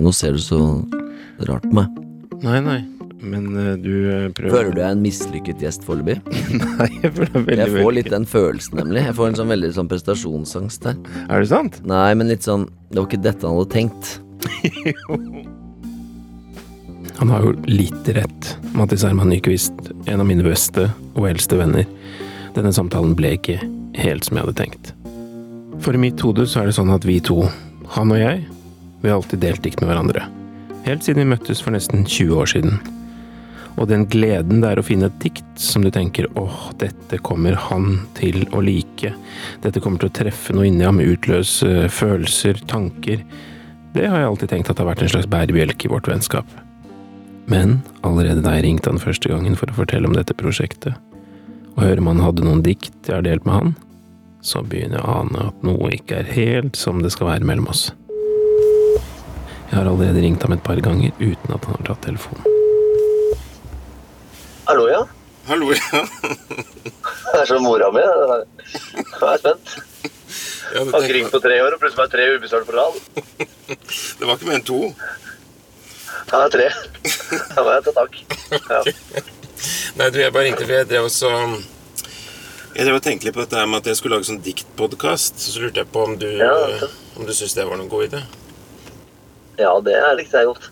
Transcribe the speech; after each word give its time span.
Nå 0.00 0.12
ser 0.16 0.36
du 0.36 0.42
så 0.42 0.60
rart 1.48 1.66
på 1.66 1.76
meg. 1.76 2.00
Nei, 2.40 2.60
nei. 2.64 2.80
Men 3.20 3.50
uh, 3.52 3.74
du 3.76 3.92
eh, 4.08 4.28
prøver 4.32 4.54
Føler 4.54 4.70
du 4.72 4.78
jeg 4.80 4.86
er 4.86 4.94
en 4.94 5.02
mislykket 5.04 5.60
gjest 5.60 5.82
foreløpig? 5.84 6.16
Nei, 6.56 6.88
jeg 7.02 7.12
føler 7.18 7.34
veldig 7.36 7.58
Jeg 7.60 7.74
får 7.74 7.92
litt 7.98 8.10
den 8.14 8.26
følelsen, 8.28 8.80
nemlig. 8.80 9.02
Jeg 9.10 9.16
får 9.18 9.28
en 9.28 9.38
sånn 9.42 9.52
veldig 9.52 9.70
sånn 9.76 9.90
prestasjonsangst 9.90 10.86
der. 10.88 10.96
Er 11.26 11.44
det 11.44 11.50
sant? 11.52 11.80
Nei, 11.84 12.10
men 12.16 12.32
litt 12.32 12.48
sånn 12.48 12.64
Det 12.88 12.96
var 12.96 13.08
ikke 13.10 13.24
dette 13.26 13.44
han 13.44 13.60
hadde 13.60 13.74
tenkt. 13.76 14.16
Han 17.20 17.28
har 17.28 17.44
jo 17.44 17.50
litt 17.68 18.06
rett, 18.16 18.46
Mattis 18.72 19.02
Herman 19.04 19.28
Nyquist, 19.28 19.76
en 20.08 20.22
av 20.22 20.24
mine 20.24 20.40
beste 20.40 20.86
og 21.12 21.26
eldste 21.28 21.58
venner. 21.60 21.84
Denne 22.56 22.72
samtalen 22.72 23.12
ble 23.18 23.34
ikke 23.36 23.58
helt 24.00 24.24
som 24.24 24.38
jeg 24.38 24.46
hadde 24.46 24.56
tenkt. 24.56 24.94
For 25.84 25.92
i 25.92 26.00
mitt 26.00 26.24
hode 26.24 26.46
så 26.48 26.62
er 26.62 26.70
det 26.70 26.78
sånn 26.78 26.92
at 26.94 27.04
vi 27.04 27.18
to, 27.20 27.42
han 27.92 28.14
og 28.14 28.22
jeg, 28.22 28.46
vi 29.00 29.10
har 29.10 29.18
alltid 29.18 29.42
delt 29.42 29.62
dikt 29.64 29.82
med 29.82 29.90
hverandre. 29.90 30.24
Helt 30.86 31.04
siden 31.04 31.24
vi 31.24 31.32
møttes 31.34 31.60
for 31.64 31.74
nesten 31.74 32.06
20 32.06 32.40
år 32.40 32.50
siden. 32.54 32.80
Og 33.80 33.88
den 33.88 34.06
gleden 34.10 34.60
det 34.60 34.72
er 34.72 34.80
å 34.80 34.84
finne 34.84 35.08
et 35.08 35.20
dikt 35.22 35.60
som 35.60 35.84
du 35.84 35.90
tenker 35.94 36.28
åh, 36.40 36.70
dette 36.80 37.20
kommer 37.24 37.56
han 37.68 38.02
til 38.18 38.42
å 38.52 38.62
like, 38.64 39.12
dette 39.62 39.80
kommer 39.80 40.02
til 40.02 40.10
å 40.10 40.16
treffe 40.20 40.56
noe 40.56 40.66
inni 40.68 40.84
ham, 40.84 41.00
utløse 41.00 41.86
følelser, 41.92 42.60
tanker, 42.68 43.22
det 43.94 44.06
har 44.06 44.20
jeg 44.20 44.30
alltid 44.30 44.50
tenkt 44.52 44.70
at 44.70 44.78
det 44.78 44.84
har 44.84 44.90
vært 44.92 45.04
en 45.06 45.12
slags 45.14 45.30
bærebjelke 45.30 45.88
i 45.88 45.90
vårt 45.90 46.08
vennskap. 46.10 46.50
Men 47.50 47.80
allerede 48.06 48.44
da 48.44 48.52
jeg 48.54 48.68
ringte 48.68 48.92
han 48.92 49.02
første 49.02 49.30
gangen 49.32 49.56
for 49.58 49.70
å 49.70 49.78
fortelle 49.80 50.06
om 50.06 50.14
dette 50.14 50.36
prosjektet, 50.38 50.94
og 51.74 51.82
høre 51.82 52.02
om 52.02 52.10
han 52.12 52.22
hadde 52.22 52.44
noen 52.46 52.62
dikt 52.66 53.08
jeg 53.08 53.16
har 53.16 53.26
delt 53.26 53.46
med 53.48 53.56
han, 53.56 53.72
så 54.46 54.62
begynner 54.64 55.00
jeg 55.00 55.06
å 55.06 55.16
ane 55.24 55.48
at 55.50 55.66
noe 55.66 55.90
ikke 55.96 56.20
er 56.20 56.30
helt 56.36 56.78
som 56.78 57.02
det 57.02 57.12
skal 57.14 57.32
være 57.32 57.48
mellom 57.48 57.70
oss. 57.72 57.88
Jeg 59.70 59.78
har 59.78 59.86
allerede 59.86 60.22
ringt 60.24 60.42
ham 60.42 60.52
et 60.56 60.62
par 60.66 60.80
ganger 60.82 61.12
uten 61.20 61.54
at 61.54 61.66
han 61.68 61.76
har 61.78 61.86
tatt 61.92 62.02
telefonen. 62.08 62.42
Hallo, 64.66 64.86
ja. 64.90 65.04
Hallo, 65.46 65.70
ja. 65.74 66.00
Det 67.30 67.38
er 67.40 67.46
som 67.46 67.62
mora 67.62 67.88
mi. 67.94 68.02
Jeg 68.02 69.28
er 69.30 69.38
spent. 69.38 69.74
ja 70.74 70.82
Har 70.90 71.04
ikke 71.06 71.14
ringt 71.16 71.32
på 71.34 71.40
tre 71.42 71.60
år, 71.62 71.76
og 71.76 71.82
plutselig 71.82 72.00
var 72.00 72.10
det 72.10 72.16
tre 72.16 72.26
ubesvarte 72.34 72.66
på 72.66 72.74
rad. 72.74 72.98
det 74.18 74.26
var 74.26 74.34
ikke 74.34 74.48
mer 74.50 74.58
enn 74.58 74.66
to. 74.66 74.80
Ja, 76.30 76.34
det 76.34 76.42
er 76.42 76.54
tre. 76.56 76.66
Da 77.54 77.64
må 77.66 77.76
jeg 77.76 77.86
ta 77.86 77.94
tak. 78.00 78.18
Ja. 78.58 78.82
Nei, 80.00 80.10
du, 80.10 80.18
jeg 80.22 80.34
bare 80.34 80.46
ringte 80.48 80.66
for 80.66 80.72
jeg 80.74 80.88
drev 80.88 81.06
også 81.06 81.30
Jeg 82.74 82.86
drev 82.86 82.96
og 82.96 83.02
tenkte 83.04 83.26
litt 83.28 83.36
på 83.36 83.42
dette 83.44 83.64
med 83.68 83.82
at 83.82 83.90
jeg 83.90 83.98
skulle 83.98 84.18
lage 84.18 84.28
sånn 84.30 84.42
diktpodkast. 84.44 85.38
Så 85.46 85.62
lurte 85.62 85.82
jeg 85.84 85.90
på 85.94 86.04
om 86.08 86.18
du, 86.18 86.28
Ja, 86.40 86.52
om 87.18 87.26
du 87.26 87.34
syntes 87.34 87.54
det 87.58 87.66
var 87.70 87.78
noen 87.78 87.90
god 87.92 88.10
idé. 88.10 88.22
Ja, 89.60 89.72
det 89.84 89.96
likte 90.18 90.40
jeg 90.42 90.50
godt. 90.50 90.70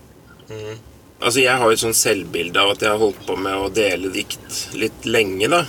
Altså, 1.18 1.40
Jeg 1.42 1.56
har 1.58 1.66
jo 1.66 1.76
et 1.76 1.82
sånn 1.82 1.96
selvbilde 1.96 2.60
av 2.62 2.74
at 2.76 2.82
jeg 2.84 2.92
har 2.92 3.00
holdt 3.02 3.20
på 3.26 3.36
med 3.36 3.56
å 3.58 3.70
dele 3.74 4.10
dikt 4.14 4.68
litt 4.78 5.08
lenge, 5.08 5.48
da. 5.50 5.64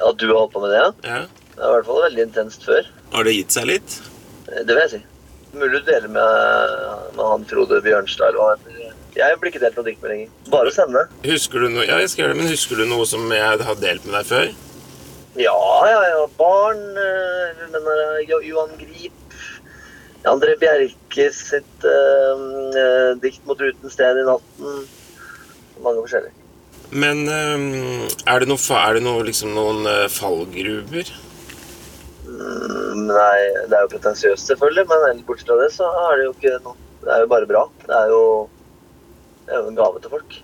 At 0.00 0.18
du 0.20 0.26
har 0.30 0.42
holdt 0.42 0.54
på 0.56 0.62
med 0.64 0.74
det, 0.74 0.80
ja. 0.80 0.90
Ja. 1.06 1.20
Det 1.54 1.62
er 1.66 1.68
i 1.68 1.74
hvert 1.76 1.88
fall 1.90 2.02
veldig 2.06 2.24
intenst 2.24 2.64
før. 2.64 2.86
Har 3.12 3.26
det 3.26 3.34
gitt 3.36 3.52
seg 3.54 3.68
litt? 3.68 3.98
Det 4.50 4.66
vil 4.70 4.80
jeg 4.82 4.92
si. 4.94 5.00
Mulig 5.52 5.80
du 5.82 5.88
deler 5.90 6.08
med, 6.14 6.86
med 7.16 7.24
han 7.26 7.44
Frode 7.50 7.80
Bjørnstad 7.84 8.30
eller 8.30 8.40
hva 8.40 8.48
han 8.54 8.64
heter. 8.64 8.96
Jeg 9.18 9.38
blir 9.42 9.50
ikke 9.50 9.62
delt 9.64 9.78
noen 9.78 9.88
dikt 9.90 10.02
med 10.04 10.12
lenger. 10.12 10.34
Bare 10.52 10.72
sende. 10.74 11.02
Husker 11.26 11.64
du 11.64 11.68
noe 11.74 11.84
Ja, 11.88 11.98
jeg 11.98 12.12
skal 12.12 12.24
gjøre 12.24 12.36
det, 12.36 12.40
men 12.40 12.52
husker 12.52 12.78
du 12.78 12.84
noe 12.86 13.06
som 13.10 13.24
jeg 13.34 13.62
har 13.66 13.80
delt 13.82 14.06
med 14.06 14.14
deg 14.14 14.28
før? 14.30 14.52
Ja, 15.38 15.56
ja, 15.90 16.00
ja. 16.12 16.22
Barn. 16.38 16.80
Men 16.94 17.74
Den 17.74 18.46
Johan 18.46 18.76
Grip. 18.78 19.19
André 20.28 20.56
Bjerke 20.60 21.30
sitt 21.32 21.86
uh, 21.86 22.42
eh, 22.76 23.12
dikt 23.22 23.46
mot 23.48 23.60
ruten 23.60 23.92
sted 23.92 24.20
i 24.20 24.26
natten. 24.26 24.84
Mange 25.80 26.02
forskjellige. 26.04 26.36
Men 26.90 27.22
øhm, 27.30 28.08
er 28.26 28.42
det, 28.42 28.48
noe, 28.50 28.58
er 28.74 28.96
det 28.98 29.02
noe, 29.04 29.22
liksom 29.22 29.52
noen 29.54 29.86
øh, 29.86 30.06
fallgruver? 30.10 31.12
Mm, 32.26 33.04
Nei, 33.06 33.38
det 33.70 33.76
er 33.78 33.84
jo 33.84 33.92
pretensiøst, 33.92 34.50
selvfølgelig, 34.50 34.88
men 34.90 35.22
bortsett 35.28 35.52
fra 35.52 35.58
det, 35.62 35.68
så 35.76 35.86
er 36.08 36.18
det 36.18 36.26
jo 36.26 36.32
ikke 36.34 36.56
noe. 36.66 36.74
Det 37.04 37.12
er 37.14 37.22
jo 37.22 37.28
bare 37.30 37.48
bra. 37.48 37.62
Det 37.86 37.94
er 37.94 38.10
jo, 38.10 38.24
det 39.46 39.54
er 39.54 39.62
jo 39.62 39.70
en 39.70 39.78
gave 39.78 40.02
til 40.02 40.14
folk. 40.16 40.36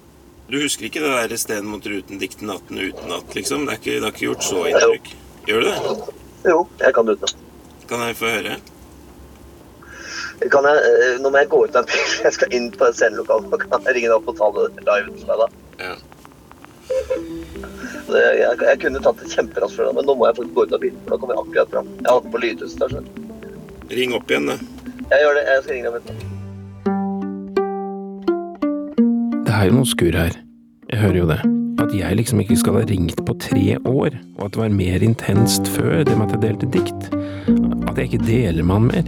Du 0.46 0.60
husker 0.62 0.86
ikke 0.86 1.02
det 1.02 1.10
der 1.10 1.36
'Stedet 1.36 1.66
mot 1.66 1.86
ruten, 1.90 2.22
dikt 2.22 2.42
i 2.42 2.46
natten 2.46 2.78
uten 2.78 3.10
natt', 3.10 3.34
liksom? 3.34 3.66
Det, 3.66 3.74
er 3.74 3.82
ikke, 3.82 3.98
det 3.98 4.06
har 4.06 4.14
ikke 4.14 4.28
gjort 4.28 4.46
så 4.46 4.64
inntrykk? 4.70 5.12
Gjør 5.50 5.60
du 5.60 5.66
det? 5.66 6.14
Jo, 6.46 6.58
jeg 6.78 6.94
kan 6.94 7.06
det 7.06 7.18
utenat. 7.18 7.44
Kan 7.90 8.06
jeg 8.06 8.16
få 8.22 8.30
høre? 8.30 8.58
Kan 10.52 10.66
jeg, 10.68 10.76
eh, 10.84 11.16
nå 11.22 11.30
må 11.32 11.40
jeg 11.40 11.48
gå 11.52 11.62
ut 11.64 11.76
av 11.78 11.86
bilen. 11.88 12.12
Jeg 12.26 12.32
skal 12.36 12.52
inn 12.56 12.68
på 12.74 12.84
et 12.88 12.98
scenelokalet. 12.98 13.64
Kan 13.70 13.86
jeg 13.88 13.96
ringe 13.96 14.10
deg 14.10 14.18
opp 14.18 14.28
og 14.32 14.36
ta 14.38 14.46
det 14.56 14.84
live 14.84 15.08
til 15.16 15.26
deg 15.30 15.36
da? 15.40 15.48
Ja. 15.80 15.94
Det, 18.06 18.20
jeg, 18.38 18.52
jeg 18.62 18.78
kunne 18.84 19.00
tatt 19.02 19.18
det 19.18 19.32
kjemperaskt 19.32 19.74
for 19.74 19.88
deg, 19.88 19.96
men 19.96 20.06
nå 20.06 20.14
må 20.14 20.28
jeg 20.28 20.36
faktisk 20.38 20.54
gå 20.54 20.62
ut 20.66 20.74
av 20.76 20.82
bilen. 20.84 21.00
For 21.02 21.10
da 21.14 21.18
kommer 21.22 21.34
jeg 21.34 21.42
akkurat 21.42 21.72
fram. 21.74 21.88
Jeg 21.98 22.10
har 22.12 22.20
den 22.22 22.32
på 22.36 22.42
lydhuset 22.44 22.78
der, 22.82 22.88
skjønner 22.92 23.10
du. 23.10 23.20
Ring 23.96 24.10
opp 24.18 24.30
igjen, 24.30 24.46
da. 24.52 24.56
Jeg 25.10 25.18
gjør 25.24 25.34
det. 25.38 25.44
Jeg 25.48 25.62
skal 25.64 25.74
ringe 25.74 25.86
deg 25.86 25.94
etterpå. 26.00 26.14
Det 29.46 29.52
er 29.56 29.64
jo 29.70 29.76
noe 29.80 29.88
skurr 29.88 30.16
her. 30.20 30.34
Jeg 30.92 30.98
hører 31.02 31.18
jo 31.22 31.28
det. 31.32 31.40
At 31.82 31.90
jeg 31.94 32.18
liksom 32.18 32.40
ikke 32.42 32.56
skal 32.60 32.78
ha 32.78 32.82
ringt 32.88 33.20
på 33.26 33.34
tre 33.42 33.66
år, 33.82 34.10
og 34.38 34.42
at 34.46 34.54
det 34.54 34.60
var 34.62 34.72
mer 34.74 35.04
intenst 35.04 35.68
før, 35.74 36.04
det 36.06 36.14
med 36.16 36.26
at 36.28 36.36
jeg 36.36 36.42
delte 36.46 36.72
dikt. 36.76 37.00
At 37.86 37.98
jeg 37.98 38.10
ikke 38.10 38.26
deler 38.26 38.62
med 38.62 38.74
han 38.76 38.90
mer. 38.92 39.06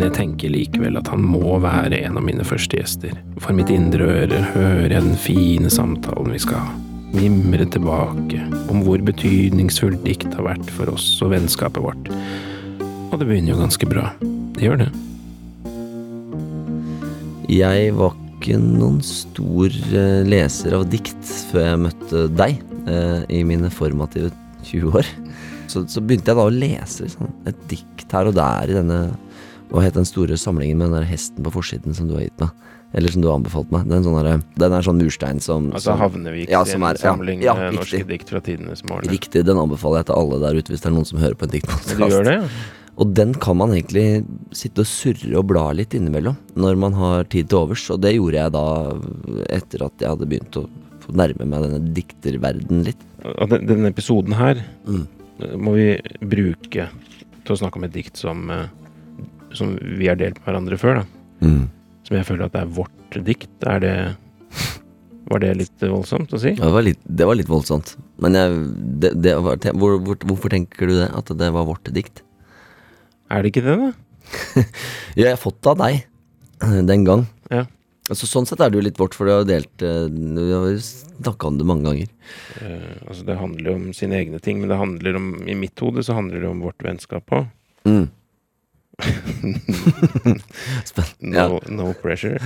Men 0.00 0.06
jeg 0.08 0.16
tenker 0.16 0.52
likevel 0.54 0.96
at 0.96 1.10
han 1.12 1.20
må 1.28 1.58
være 1.60 1.98
en 2.06 2.14
av 2.16 2.22
mine 2.24 2.44
første 2.48 2.78
gjester. 2.78 3.18
For 3.36 3.52
mitt 3.52 3.68
indre 3.68 4.06
øre 4.08 4.38
hører 4.54 4.94
jeg 4.94 5.04
den 5.04 5.18
fine 5.20 5.68
samtalen 5.68 6.32
vi 6.32 6.40
skal 6.40 6.62
ha. 6.64 6.70
Mimre 7.12 7.66
tilbake 7.68 8.40
om 8.72 8.80
hvor 8.86 9.04
betydningsfullt 9.04 10.00
dikt 10.06 10.32
har 10.38 10.46
vært 10.46 10.72
for 10.72 10.88
oss 10.94 11.04
og 11.20 11.34
vennskapet 11.34 11.84
vårt. 11.84 12.08
Og 13.10 13.20
det 13.20 13.28
begynner 13.28 13.52
jo 13.52 13.60
ganske 13.60 13.90
bra. 13.92 14.06
Det 14.56 14.70
gjør 14.70 14.80
det. 14.86 14.88
Jeg 17.52 17.92
var 18.00 18.16
ikke 18.24 18.56
noen 18.56 19.02
stor 19.04 19.68
eh, 19.68 20.24
leser 20.24 20.80
av 20.80 20.88
dikt 20.88 21.34
før 21.52 21.74
jeg 21.74 21.86
møtte 21.90 22.28
deg 22.40 22.56
eh, 22.88 23.18
i 23.36 23.44
mine 23.44 23.68
formative 23.68 24.32
20 24.64 25.02
år. 25.02 25.16
Så, 25.68 25.84
så 25.92 26.00
begynte 26.00 26.32
jeg 26.32 26.40
da 26.40 26.48
å 26.48 26.60
lese 26.62 27.04
liksom, 27.04 27.34
et 27.52 27.66
dikt 27.68 28.16
her 28.16 28.32
og 28.32 28.40
der 28.40 28.72
i 28.72 28.80
denne 28.80 29.02
Hva 29.70 29.82
het 29.84 29.94
den 29.94 30.06
store 30.08 30.36
samlingen 30.40 30.78
med 30.80 30.90
den 30.90 30.96
der 31.00 31.06
hesten 31.08 31.44
på 31.46 31.52
forsiden 31.54 31.94
som 31.94 32.08
du 32.10 32.16
har 32.16 32.24
gitt 32.26 32.40
meg? 32.42 32.50
Eller 32.92 33.12
som 33.14 33.22
du 33.22 33.28
har 33.30 33.36
anbefalt 33.38 33.70
meg. 33.70 33.84
Den, 33.86 34.02
sånne, 34.02 34.32
den 34.58 34.72
er 34.74 34.82
sånn 34.82 34.98
murstein 34.98 35.38
som 35.40 35.68
Altså 35.70 35.94
Havnevik 35.96 36.48
Ja, 36.50 36.64
som 36.66 36.82
er- 36.82 36.96
ja, 36.98 37.12
samling 37.14 37.40
ja, 37.44 37.54
ja, 37.54 37.70
norske 37.70 38.02
dikt 38.08 38.28
fra 38.28 38.40
tidenes 38.42 38.82
morgen. 38.82 39.06
Riktig, 39.12 39.44
den 39.46 39.56
anbefaler 39.62 40.00
jeg 40.02 40.06
til 40.10 40.16
alle 40.18 40.40
der 40.42 40.58
ute 40.58 40.72
hvis 40.74 40.82
det 40.82 40.90
er 40.90 40.96
noen 40.96 41.06
som 41.06 41.18
hører 41.22 41.38
på 41.38 41.46
en 41.46 41.54
diktpodkast. 41.54 42.50
Og 43.00 43.14
den 43.14 43.32
kan 43.32 43.56
man 43.56 43.70
egentlig 43.70 44.26
sitte 44.52 44.82
og 44.82 44.86
surre 44.90 45.38
og 45.38 45.46
bla 45.46 45.68
litt 45.72 45.94
innimellom 45.94 46.34
når 46.58 46.76
man 46.76 46.92
har 46.98 47.24
tid 47.30 47.48
til 47.48 47.58
overs. 47.62 47.86
Og 47.94 48.00
det 48.02 48.16
gjorde 48.16 48.42
jeg 48.42 48.52
da 48.52 48.64
etter 49.54 49.86
at 49.86 50.02
jeg 50.02 50.10
hadde 50.10 50.26
begynt 50.28 50.58
å 50.58 50.66
få 51.00 51.14
nærme 51.16 51.46
meg 51.46 51.62
denne 51.62 51.94
dikterverdenen 51.94 52.82
litt. 52.90 53.06
Og 53.38 53.48
den, 53.54 53.66
denne 53.70 53.92
episoden 53.94 54.34
her 54.34 54.64
Mm. 54.84 55.06
eh, 55.40 55.54
må 55.56 55.72
vi 55.78 56.00
bruke 56.26 56.88
til 57.44 57.54
å 57.54 57.58
snakke 57.58 57.76
om 57.76 57.84
et 57.84 57.92
dikt 57.94 58.16
som, 58.18 58.50
eh, 58.50 58.66
som 59.56 59.76
vi 59.80 60.08
har 60.08 60.18
delt 60.20 60.38
med 60.40 60.48
hverandre 60.48 60.78
før. 60.80 61.02
da. 61.02 61.50
Som 62.06 62.18
jeg 62.18 62.26
føler 62.26 62.48
at 62.48 62.56
det 62.56 62.64
er 62.64 62.74
vårt 62.80 63.18
dikt. 63.26 63.52
Er 63.66 63.80
det 63.84 63.94
Var 65.30 65.38
det 65.44 65.50
litt 65.60 65.82
voldsomt 65.84 66.32
å 66.34 66.38
si? 66.42 66.56
Ja, 66.56 66.64
Det 66.66 66.74
var 66.74 66.82
litt, 66.82 67.00
det 67.06 67.26
var 67.28 67.36
litt 67.38 67.50
voldsomt. 67.50 67.92
Men 68.18 68.34
jeg, 68.34 68.54
det, 69.02 69.12
det 69.22 69.36
var, 69.38 69.60
hvor, 69.78 69.98
hvor, 70.02 70.16
hvorfor 70.26 70.50
tenker 70.50 70.90
du 70.90 70.96
det? 70.96 71.10
At 71.14 71.30
det 71.38 71.50
var 71.54 71.68
vårt 71.68 71.86
dikt? 71.94 72.24
Er 73.30 73.44
det 73.44 73.52
ikke 73.52 73.62
det, 73.68 73.76
da? 73.78 73.92
Ja, 75.18 75.28
jeg 75.28 75.34
har 75.36 75.42
fått 75.42 75.60
det 75.62 75.70
av 75.70 75.78
deg 75.84 76.00
eh, 76.00 76.80
den 76.88 77.04
gang. 77.06 77.28
Ja. 77.50 77.66
Altså, 78.10 78.26
sånn 78.26 78.48
sett 78.48 78.62
er 78.62 78.72
det 78.72 78.80
jo 78.80 78.82
litt 78.88 78.98
vårt, 78.98 79.14
for 79.14 79.28
du 79.28 79.32
har 79.36 79.46
delt 79.46 79.70
Du 79.78 80.40
har 80.50 80.66
snakka 80.82 81.46
om 81.46 81.60
det 81.60 81.66
mange 81.68 81.86
ganger. 81.86 82.08
Uh, 82.58 82.96
altså 83.06 83.26
Det 83.28 83.36
handler 83.38 83.70
jo 83.70 83.74
om 83.78 83.90
sine 83.94 84.18
egne 84.18 84.40
ting, 84.42 84.58
men 84.58 84.72
det 84.72 84.80
handler 84.80 85.18
om, 85.20 85.28
i 85.46 85.54
mitt 85.58 85.78
hode 85.78 86.02
så 86.02 86.16
handler 86.18 86.42
det 86.42 86.50
om 86.50 86.64
vårt 86.64 86.82
vennskap 86.82 87.30
òg. 87.38 87.46
Mm. 87.86 88.08
No, 91.20 91.60
no 91.68 91.92
pressure. 92.00 92.38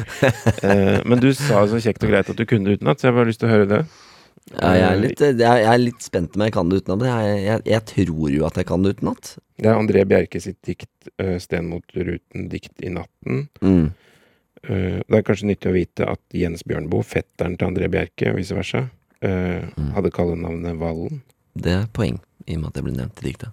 Eh, 0.62 1.00
men 1.06 1.20
du 1.22 1.30
sa 1.36 1.64
så 1.70 1.78
kjekt 1.82 2.04
og 2.04 2.10
greit 2.12 2.30
at 2.30 2.38
du 2.38 2.44
kunne 2.48 2.68
det 2.68 2.80
utenat, 2.80 3.00
så 3.00 3.08
jeg 3.08 3.14
har 3.14 3.18
bare 3.20 3.30
lyst 3.30 3.42
til 3.42 3.50
å 3.50 3.54
høre 3.54 3.68
det. 3.70 3.80
Ja, 4.52 4.70
jeg, 4.76 4.84
er 4.90 4.98
litt, 5.00 5.20
jeg, 5.24 5.36
jeg 5.40 5.68
er 5.72 5.80
litt 5.80 6.04
spent 6.04 6.34
om 6.36 6.42
jeg 6.44 6.52
kan 6.52 6.68
det 6.68 6.82
utenat. 6.82 7.04
Jeg, 7.08 7.36
jeg, 7.46 7.62
jeg 7.72 7.84
tror 7.90 8.32
jo 8.34 8.44
at 8.48 8.58
jeg 8.60 8.68
kan 8.68 8.84
det 8.84 8.96
utenat. 8.98 9.30
Det 9.62 9.70
er 9.70 9.78
André 9.80 10.02
Bjerke 10.10 10.40
sitt 10.42 10.58
dikt 10.66 11.08
eh, 11.22 11.36
'Sten 11.40 11.70
mot 11.70 11.94
ruten, 11.96 12.48
dikt 12.52 12.82
i 12.84 12.90
natten'. 12.92 13.46
Mm. 13.64 13.86
Eh, 14.64 14.98
det 15.00 15.16
er 15.20 15.24
kanskje 15.24 15.48
nyttig 15.48 15.70
å 15.70 15.76
vite 15.78 16.08
at 16.10 16.20
Jens 16.36 16.64
Bjørnboe, 16.68 17.06
fetteren 17.06 17.56
til 17.56 17.70
André 17.70 17.88
Bjerke, 17.92 18.34
og 18.34 18.40
vice 18.42 18.56
versa, 18.58 18.84
eh, 19.22 19.64
Mm. 19.78 19.92
hadde 19.96 20.10
kallenavnet 20.12 20.76
Vallen. 20.78 21.22
Det 21.54 21.72
er 21.72 21.86
poeng, 21.94 22.18
i 22.46 22.56
og 22.56 22.60
med 22.64 22.68
at 22.68 22.74
jeg 22.80 22.84
ble 22.84 22.96
nevnt 22.98 23.22
i 23.22 23.28
diktet. 23.30 23.48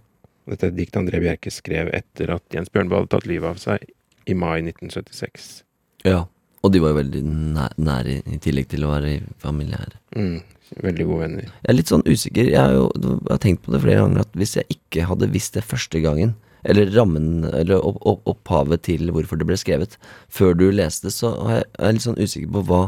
Dette 0.50 0.68
er 0.68 0.72
et 0.74 0.78
dikt 0.80 0.98
André 1.00 1.20
Bjerke 1.22 1.52
skrev 1.54 1.92
etter 1.94 2.32
at 2.36 2.44
Jens 2.56 2.72
Bjørnboe 2.74 3.02
hadde 3.04 3.12
tatt 3.14 3.28
livet 3.30 3.50
av 3.52 3.60
seg 3.62 3.86
i 4.30 4.34
mai 4.38 4.60
1976. 4.62 5.64
Ja. 6.08 6.24
Og 6.62 6.72
de 6.74 6.82
var 6.82 6.92
jo 6.94 7.00
veldig 7.00 7.22
næ- 7.26 7.74
nære, 7.82 8.16
i 8.30 8.38
tillegg 8.42 8.68
til 8.70 8.84
å 8.86 8.92
være 8.92 9.16
familiære. 9.42 9.96
Mm, 10.16 10.42
veldig 10.84 11.06
gode 11.10 11.20
venner. 11.24 11.48
Jeg 11.64 11.70
er 11.72 11.78
litt 11.78 11.90
sånn 11.90 12.06
usikker. 12.06 12.50
Jeg 12.52 12.60
har 12.62 12.74
jo 12.76 12.84
jeg 12.94 13.32
har 13.32 13.42
tenkt 13.42 13.64
på 13.66 13.74
det 13.74 13.82
flere 13.82 14.04
ganger 14.04 14.22
at 14.22 14.34
hvis 14.38 14.56
jeg 14.60 14.68
ikke 14.78 15.08
hadde 15.10 15.32
visst 15.34 15.54
det 15.58 15.64
første 15.66 16.02
gangen, 16.04 16.36
eller 16.64 16.92
rammen, 16.94 17.46
eller 17.50 17.82
opp, 17.82 17.98
opp, 18.06 18.22
opphavet 18.30 18.84
til 18.86 19.10
hvorfor 19.10 19.40
det 19.42 19.48
ble 19.50 19.58
skrevet, 19.58 19.98
før 20.30 20.54
du 20.54 20.68
leste, 20.70 21.10
så 21.10 21.34
er 21.48 21.56
jeg, 21.56 21.66
er 21.80 21.86
jeg 21.90 21.94
litt 21.98 22.06
sånn 22.06 22.22
usikker 22.22 22.52
på 22.54 22.66
hva 22.70 22.82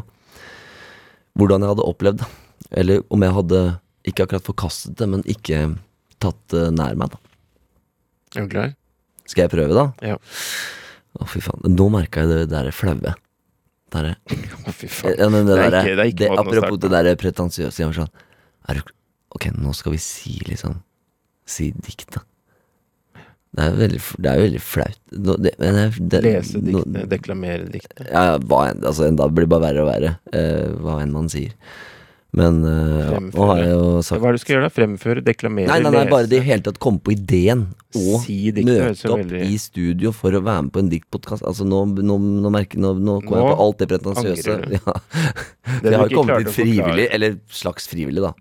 Hvordan 1.34 1.64
jeg 1.66 1.72
hadde 1.74 1.86
opplevd 1.90 2.20
det. 2.22 2.28
Eller 2.78 3.00
om 3.10 3.24
jeg 3.26 3.34
hadde 3.34 3.60
ikke 4.06 4.26
akkurat 4.28 4.46
forkastet 4.46 4.98
det, 5.00 5.08
men 5.10 5.24
ikke 5.26 5.64
tatt 6.22 6.38
det 6.54 6.68
nær 6.78 6.94
meg, 7.00 7.10
da. 7.10 7.18
Er 8.36 8.48
du 8.48 8.50
klar? 8.54 8.74
Skal 9.30 9.46
jeg 9.46 9.52
prøve, 9.54 9.74
da? 9.78 9.86
Ja. 10.04 10.18
Å, 11.20 11.28
fy 11.30 11.40
faen. 11.46 11.62
Nå 11.76 11.86
merka 11.94 12.24
jeg 12.26 12.32
det 12.34 12.50
der 12.52 12.72
flaue. 12.76 13.14
Der, 13.94 14.10
Å, 14.68 14.74
fy 14.74 14.88
faen. 14.90 15.16
ja, 15.20 15.28
men 15.30 15.46
det, 15.46 15.56
Det 15.56 15.66
er 15.68 15.72
der, 15.72 15.84
ikke- 15.84 15.96
det 15.96 16.04
er 16.04 16.12
ikke 16.12 16.22
det, 16.24 16.30
måten 16.30 16.38
å 16.38 16.44
apropos 16.44 16.78
starte 16.80 16.90
det 16.96 17.04
der 17.08 17.20
pretensiøse. 17.22 17.80
Jeg 17.84 17.90
var 17.92 17.98
sånn 18.02 18.14
er 18.70 18.80
du, 18.82 18.94
Ok, 19.34 19.48
nå 19.58 19.72
skal 19.74 19.96
vi 19.96 19.98
si 20.02 20.36
liksom 20.46 20.76
Si 21.46 21.72
diktet. 21.74 22.22
Det 23.54 23.62
er 23.68 23.74
veldig, 23.78 23.98
f- 24.02 24.16
det 24.24 24.30
er 24.32 24.40
veldig 24.42 24.60
flaut. 24.66 25.00
Nå, 25.14 25.34
det, 25.44 25.52
men 25.60 25.76
det, 25.78 26.08
det, 26.10 26.22
Lese 26.26 26.58
nå- 26.62 26.64
diktene, 26.86 27.04
deklamere 27.12 27.66
diktene. 27.70 28.06
Ja, 28.10 28.22
ja, 28.32 28.38
hva 28.50 28.62
enn. 28.72 28.80
Altså, 28.88 29.10
da 29.14 29.28
blir 29.30 29.46
det 29.46 29.52
bare 29.52 29.66
verre 29.68 29.84
og 29.84 29.90
verre. 29.92 30.14
eh, 30.34 30.72
hva 30.82 30.96
enn 31.04 31.12
man 31.14 31.28
sier. 31.30 31.52
Men 32.34 32.64
uh, 32.66 33.12
ja, 33.14 33.20
nå 33.22 33.46
har 33.46 33.60
jeg 33.62 33.74
jo 33.76 33.90
sagt 34.02 34.18
Hva 34.24 34.30
er 34.32 34.34
det 34.34 34.40
du 34.40 34.42
skal 34.42 34.56
gjøre 34.56 34.66
da? 34.66 34.74
Fremføre, 34.74 35.22
deklamere, 35.26 35.68
Nei, 35.70 35.76
nei, 35.86 35.92
nei, 35.94 36.06
bare 36.10 36.26
det 36.32 36.40
i 36.40 36.46
hele 36.48 36.66
tatt 36.66 36.80
komme 36.82 36.98
på 37.06 37.14
ideen 37.14 37.68
og 37.94 38.24
Si 38.24 38.38
møte 38.58 39.12
opp 39.14 39.20
veldig- 39.22 39.44
i 39.54 39.60
studio 39.62 40.10
for 40.18 40.34
å 40.34 40.42
være 40.42 40.64
med 40.66 40.74
på 40.74 40.82
en 40.82 40.90
diktpodkast. 40.90 41.46
Altså, 41.46 41.68
nå, 41.70 41.84
nå, 42.02 42.18
nå 42.18 42.54
merker 42.54 42.82
nå, 42.82 42.96
nå 42.98 43.20
kommer 43.22 43.44
jeg 43.44 43.52
på 43.52 43.68
alt 43.68 43.84
det 43.84 43.90
pretensiøse. 43.94 44.56
Ja. 44.74 44.96
Det 45.84 45.92
Jeg 45.94 46.00
har 46.00 46.10
ikke 46.10 46.18
kommet 46.18 46.48
dit 46.48 46.56
frivillig, 46.56 47.06
eller 47.14 47.38
slags 47.54 47.86
frivillig, 47.92 48.26
da. 48.26 48.34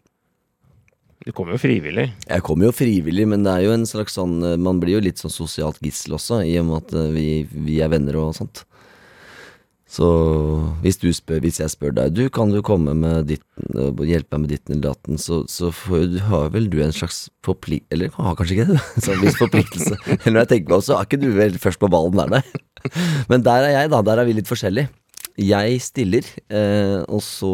Du 1.22 1.30
kommer 1.36 1.54
jo 1.54 1.60
frivillig. 1.62 2.08
Jeg 2.26 2.42
kommer 2.42 2.66
jo 2.66 2.72
frivillig, 2.74 3.26
men 3.30 3.44
det 3.46 3.52
er 3.52 3.66
jo 3.68 3.74
en 3.76 3.84
slags 3.86 4.16
sånn 4.18 4.40
eh, 4.42 4.56
Man 4.58 4.80
blir 4.82 4.96
jo 4.96 5.02
litt 5.04 5.20
sånn 5.22 5.30
sosialt 5.30 5.78
gissel 5.84 6.16
også, 6.18 6.40
i 6.48 6.56
og 6.58 6.66
med 6.70 6.80
at 6.80 6.96
eh, 6.98 7.10
vi, 7.14 7.26
vi 7.68 7.78
er 7.84 7.92
venner 7.92 8.18
og 8.24 8.32
sånt. 8.40 8.64
Så 9.92 10.06
hvis 10.80 10.96
du 11.02 11.10
spør, 11.12 11.42
hvis 11.44 11.58
jeg 11.60 11.68
spør 11.68 11.92
deg 11.92 12.14
Du, 12.16 12.22
kan 12.32 12.52
du 12.52 12.62
komme 12.64 12.94
med 12.96 13.26
ditten 13.28 13.98
hjelpe 14.08 14.38
meg 14.38 14.46
med 14.46 14.52
ditten 14.54 14.74
eller 14.76 14.86
datten, 14.86 15.20
så, 15.20 15.42
så 15.52 15.68
får, 15.74 16.16
har 16.30 16.48
vel 16.54 16.70
du 16.72 16.78
en 16.80 16.94
slags 16.96 17.26
forplik... 17.44 17.84
Eller 17.92 18.12
har 18.16 18.38
kanskje 18.38 18.56
ikke 18.56 18.72
det, 18.72 18.80
en 19.12 19.22
viss 19.22 19.38
forpliktelse. 19.40 19.98
Når 20.24 20.40
jeg 20.40 20.50
tenker 20.54 20.72
meg 20.72 20.78
om, 20.78 20.86
så 20.86 20.96
er 20.96 21.08
ikke 21.08 21.20
du 21.20 21.28
vel 21.36 21.60
først 21.60 21.82
på 21.82 21.90
ballen 21.92 22.16
der, 22.16 22.38
nei. 22.38 22.88
Men 23.30 23.44
der 23.44 23.68
er 23.68 23.74
jeg, 23.76 23.92
da. 23.92 24.00
Der 24.06 24.22
er 24.22 24.28
vi 24.28 24.36
litt 24.38 24.50
forskjellige. 24.50 24.88
Jeg 25.40 25.80
stiller, 25.84 26.26
eh, 26.52 26.98
og 27.08 27.22
så 27.24 27.52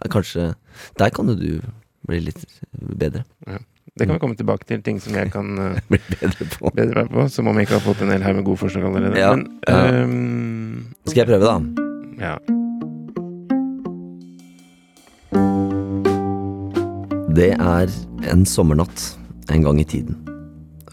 er 0.00 0.08
kanskje 0.12 0.46
Der 0.96 1.12
kan 1.12 1.28
jo 1.28 1.34
du 1.36 1.50
bli 2.08 2.20
litt 2.28 2.44
bedre. 2.72 3.24
Det 3.94 4.06
kan 4.08 4.16
vi 4.16 4.20
komme 4.24 4.34
tilbake 4.34 4.66
til. 4.66 4.80
Ting 4.82 4.98
som 5.00 5.14
jeg 5.14 5.30
kan 5.30 5.52
uh, 5.62 5.76
bedre 5.88 6.48
på. 6.58 6.70
bedre 6.74 6.94
være 7.04 7.12
på. 7.12 7.28
Som 7.30 7.46
om 7.48 7.56
jeg 7.60 7.68
ikke 7.68 7.78
har 7.78 7.84
fått 7.84 8.02
en 8.02 8.10
hel 8.10 8.24
haug 8.26 8.40
med 8.40 8.44
gode 8.48 8.58
forslag 8.64 8.88
allerede. 8.88 9.20
Ja, 9.20 9.34
Men 9.36 9.46
ja. 9.68 10.02
Um, 10.02 10.94
Skal 11.06 11.22
jeg 11.22 11.30
prøve, 11.30 11.46
da? 11.46 11.54
ja. 12.24 12.36
Det 17.34 17.50
er 17.58 17.90
en 18.30 18.44
sommernatt 18.46 19.04
en 19.50 19.62
gang 19.66 19.80
i 19.82 19.86
tiden. 19.90 20.18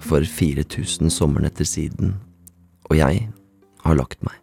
For 0.01 0.25
4000 0.25 1.09
sommernetter 1.13 1.65
siden. 1.65 2.15
Og 2.89 2.98
jeg 2.98 3.27
har 3.86 3.98
lagt 3.98 4.21
meg. 4.25 4.38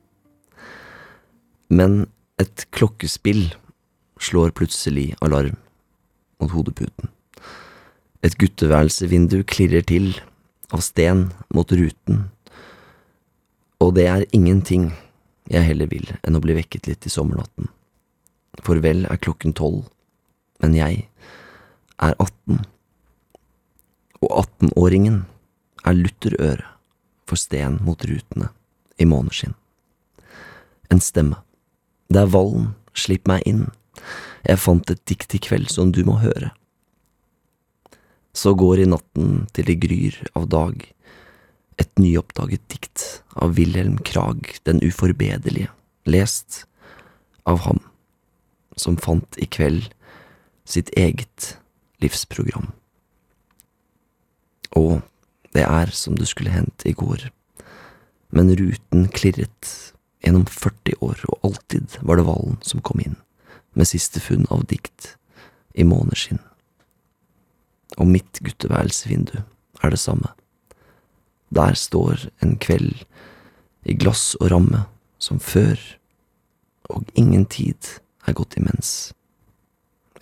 Men 1.71 2.07
et 2.41 2.67
klokkespill 2.73 3.49
slår 4.23 4.55
plutselig 4.57 5.13
alarm 5.23 5.59
mot 6.41 6.55
hodeputen. 6.55 7.11
Et 8.27 8.35
gutteværelsevindu 8.35 9.45
klirrer 9.47 9.85
til 9.87 10.11
av 10.75 10.83
sten 10.83 11.29
mot 11.55 11.71
ruten. 11.71 12.25
Og 13.79 13.95
det 13.95 14.09
er 14.11 14.27
ingenting 14.35 14.91
jeg 15.49 15.65
heller 15.65 15.89
vil 15.89 16.11
enn 16.19 16.37
å 16.37 16.43
bli 16.45 16.57
vekket 16.59 16.91
litt 16.91 17.07
i 17.07 17.13
sommernatten. 17.13 17.71
Farvel 18.67 19.07
er 19.07 19.21
klokken 19.23 19.55
tolv, 19.57 19.87
men 20.59 20.75
jeg 20.75 21.07
er 22.03 22.15
18. 22.19 22.65
Og 24.19 24.31
18-åringen 24.35 25.23
er 25.87 25.97
lutterøre 25.97 26.67
for 27.29 27.39
sten 27.39 27.79
mot 27.87 28.03
rutene 28.03 28.51
i 28.99 29.07
måneskinn. 29.07 29.55
En 30.91 31.01
stemme. 31.05 31.39
Det 32.09 32.25
er 32.25 32.33
Vallen, 32.33 32.73
slipp 32.97 33.29
meg 33.31 33.45
inn. 33.47 33.69
Jeg 34.43 34.59
fant 34.63 34.91
et 34.91 35.03
dikt 35.07 35.37
i 35.37 35.43
kveld 35.43 35.71
som 35.71 35.93
du 35.95 36.03
må 36.09 36.19
høre. 36.23 36.51
Så 38.39 38.55
går 38.55 38.85
i 38.85 38.87
natten 38.87 39.49
til 39.51 39.67
det 39.67 39.81
gryr 39.83 40.17
av 40.39 40.47
dag 40.53 40.85
et 41.83 41.91
nyoppdaget 41.99 42.63
dikt 42.71 43.05
av 43.35 43.57
Wilhelm 43.57 43.97
Krag 44.07 44.53
den 44.69 44.79
uforbederlige, 44.85 45.71
lest 46.07 46.65
av 47.49 47.65
ham 47.67 47.81
som 48.79 48.99
fant 49.01 49.39
i 49.43 49.49
kveld 49.51 49.89
sitt 50.69 50.93
eget 50.95 51.57
livsprogram. 52.03 52.71
Og 54.79 55.01
det 55.57 55.65
er 55.67 55.91
som 55.97 56.19
det 56.19 56.29
skulle 56.31 56.55
hendt 56.55 56.87
i 56.87 56.95
går, 56.95 57.31
men 58.31 58.55
ruten 58.55 59.09
klirret 59.15 59.73
gjennom 60.23 60.47
40 60.47 61.01
år, 61.03 61.25
og 61.27 61.49
alltid 61.49 61.99
var 62.07 62.21
det 62.21 62.29
Valen 62.29 62.61
som 62.63 62.85
kom 62.85 63.03
inn 63.03 63.19
med 63.75 63.91
siste 63.91 64.23
funn 64.23 64.47
av 64.53 64.69
dikt 64.71 65.17
i 65.75 65.87
måneskinn. 65.87 66.43
Og 67.97 68.07
mitt 68.07 68.41
gutteværelsevindu 68.45 69.39
er 69.83 69.91
det 69.91 70.01
samme. 70.03 70.35
Der 71.55 71.75
står 71.75 72.29
en 72.45 72.59
kveld 72.61 73.07
i 73.89 73.95
glass 73.97 74.35
og 74.41 74.51
ramme 74.53 74.85
som 75.19 75.41
før, 75.41 75.79
og 76.93 77.09
ingen 77.15 77.47
tid 77.47 78.01
er 78.27 78.37
gått 78.37 78.59
imens. 78.61 79.13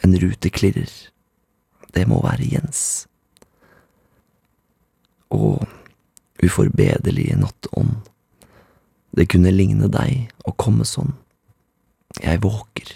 En 0.04 0.14
rute 0.20 0.50
klirrer. 0.50 0.92
Det 1.94 2.04
må 2.08 2.20
være 2.22 2.46
Jens. 2.52 3.06
Å, 5.32 5.56
uforbederlige 6.44 7.38
nattånd. 7.40 7.96
Det 9.17 9.26
kunne 9.32 9.55
ligne 9.55 9.88
deg 9.91 10.31
å 10.46 10.52
komme 10.60 10.84
sånn. 10.86 11.14
Jeg 12.20 12.43
våker. 12.44 12.93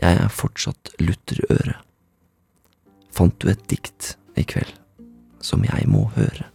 Jeg 0.00 0.20
er 0.24 0.32
fortsatt 0.32 0.94
lutterøre. 1.02 1.76
Fant 3.20 3.34
du 3.36 3.50
et 3.52 3.64
dikt 3.68 4.14
i 4.40 4.42
kveld 4.48 4.70
som 5.44 5.60
jeg 5.60 5.84
må 5.92 6.06
høre? 6.14 6.46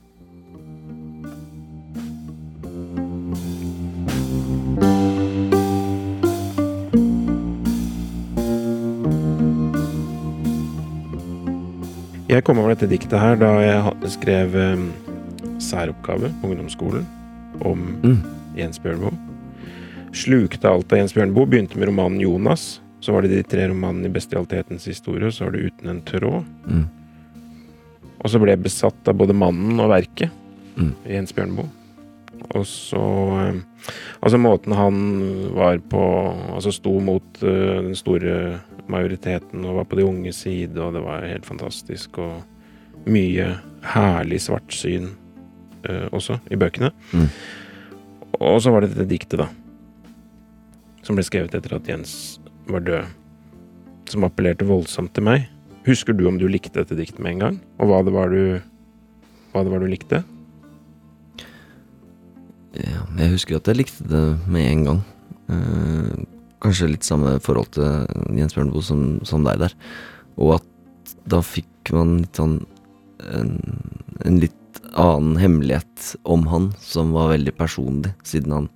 Jeg 12.25 12.41
kom 12.41 12.57
over 12.57 12.73
dette 12.73 12.89
diktet 12.89 13.13
her 13.21 13.37
da 13.37 13.51
jeg 13.61 14.09
skrev 14.15 14.57
em, 14.57 14.87
særoppgave 15.61 16.31
på 16.41 16.49
ungdomsskolen 16.49 17.05
om 17.61 17.85
Mm. 18.01 18.23
Jens 18.57 18.81
Bjørnboe. 18.81 19.13
Slukte 20.17 20.73
alt 20.73 20.89
av 20.89 20.97
Jens 20.97 21.13
Bjørnboe. 21.13 21.45
Begynte 21.45 21.77
med 21.77 21.93
romanen 21.93 22.17
'Jonas'. 22.25 22.79
Så 23.05 23.13
var 23.13 23.21
det 23.21 23.35
de 23.35 23.43
tre 23.45 23.67
romanene 23.69 24.09
i 24.09 24.13
bestialitetens 24.13 24.87
historie, 24.89 25.27
og 25.27 25.33
så 25.33 25.45
var 25.45 25.53
det 25.53 25.65
'Uten 25.67 25.89
en 25.89 26.01
tråd'. 26.01 26.45
Mm. 26.65 26.85
Og 28.19 28.31
så 28.31 28.39
ble 28.41 28.55
jeg 28.55 28.63
besatt 28.65 29.07
av 29.07 29.17
både 29.19 29.35
mannen 29.37 29.79
og 29.79 29.91
verket. 29.91 30.31
Mm. 30.75 30.95
Jens 31.05 31.33
Bjørneboe. 31.33 31.69
Og 32.55 32.65
så 32.65 33.01
Altså 34.21 34.37
måten 34.37 34.73
han 34.73 34.95
var 35.53 35.77
på 35.77 36.01
Altså 36.55 36.71
sto 36.73 36.99
mot 36.99 37.43
uh, 37.43 37.81
den 37.85 37.95
store 37.95 38.59
majoriteten 38.87 39.65
og 39.65 39.75
var 39.75 39.85
på 39.89 39.97
de 39.97 40.05
unges 40.05 40.41
side, 40.45 40.77
og 40.77 40.93
det 40.93 41.01
var 41.01 41.25
helt 41.25 41.45
fantastisk. 41.45 42.17
Og 42.17 42.43
mye 43.05 43.59
herlig 43.81 44.41
svartsyn 44.41 45.11
uh, 45.89 46.07
også 46.11 46.39
i 46.49 46.57
bøkene. 46.57 46.91
Mm. 47.13 47.29
Og 48.39 48.61
så 48.61 48.73
var 48.73 48.81
det 48.81 48.93
dette 48.93 49.09
diktet, 49.09 49.39
da. 49.39 49.47
Som 51.05 51.17
ble 51.17 51.25
skrevet 51.25 51.53
etter 51.53 51.77
at 51.77 51.89
Jens 51.89 52.39
var 52.71 52.85
død. 52.85 53.11
Som 54.11 54.25
appellerte 54.27 54.67
voldsomt 54.67 55.13
til 55.15 55.25
meg. 55.25 55.49
Husker 55.85 56.15
du 56.17 56.25
om 56.29 56.39
du 56.41 56.47
likte 56.49 56.79
dette 56.79 56.97
diktet 56.97 57.21
med 57.21 57.35
en 57.35 57.43
gang? 57.43 57.59
Og 57.79 57.91
hva 57.91 58.01
det 58.05 58.13
var 58.15 58.31
du 58.33 58.61
Hva 59.53 59.63
det 59.63 59.71
var 59.71 59.83
du 59.83 59.89
likte? 59.89 60.23
Ja, 62.75 63.05
jeg 63.21 63.31
husker 63.31 63.59
at 63.59 63.69
jeg 63.71 63.79
likte 63.79 64.07
det 64.09 64.23
med 64.51 64.65
en 64.67 64.81
gang. 64.89 64.97
Eh, 65.47 66.25
kanskje 66.63 66.89
litt 66.91 67.07
samme 67.07 67.37
forhold 67.43 67.71
til 67.77 68.35
Jens 68.35 68.57
Bjørneboe 68.57 68.83
som, 68.83 69.05
som 69.23 69.45
deg 69.47 69.61
der. 69.63 69.75
Og 70.35 70.57
at 70.57 71.15
da 71.29 71.39
fikk 71.45 71.93
man 71.95 72.17
litt 72.25 72.41
sånn 72.41 72.59
en, 73.31 73.55
en 74.27 74.41
litt 74.41 74.81
annen 74.99 75.39
hemmelighet 75.39 76.15
om 76.27 76.45
han, 76.51 76.69
som 76.83 77.13
var 77.15 77.31
veldig 77.33 77.55
personlig, 77.57 78.11
siden 78.27 78.53
han 78.55 78.69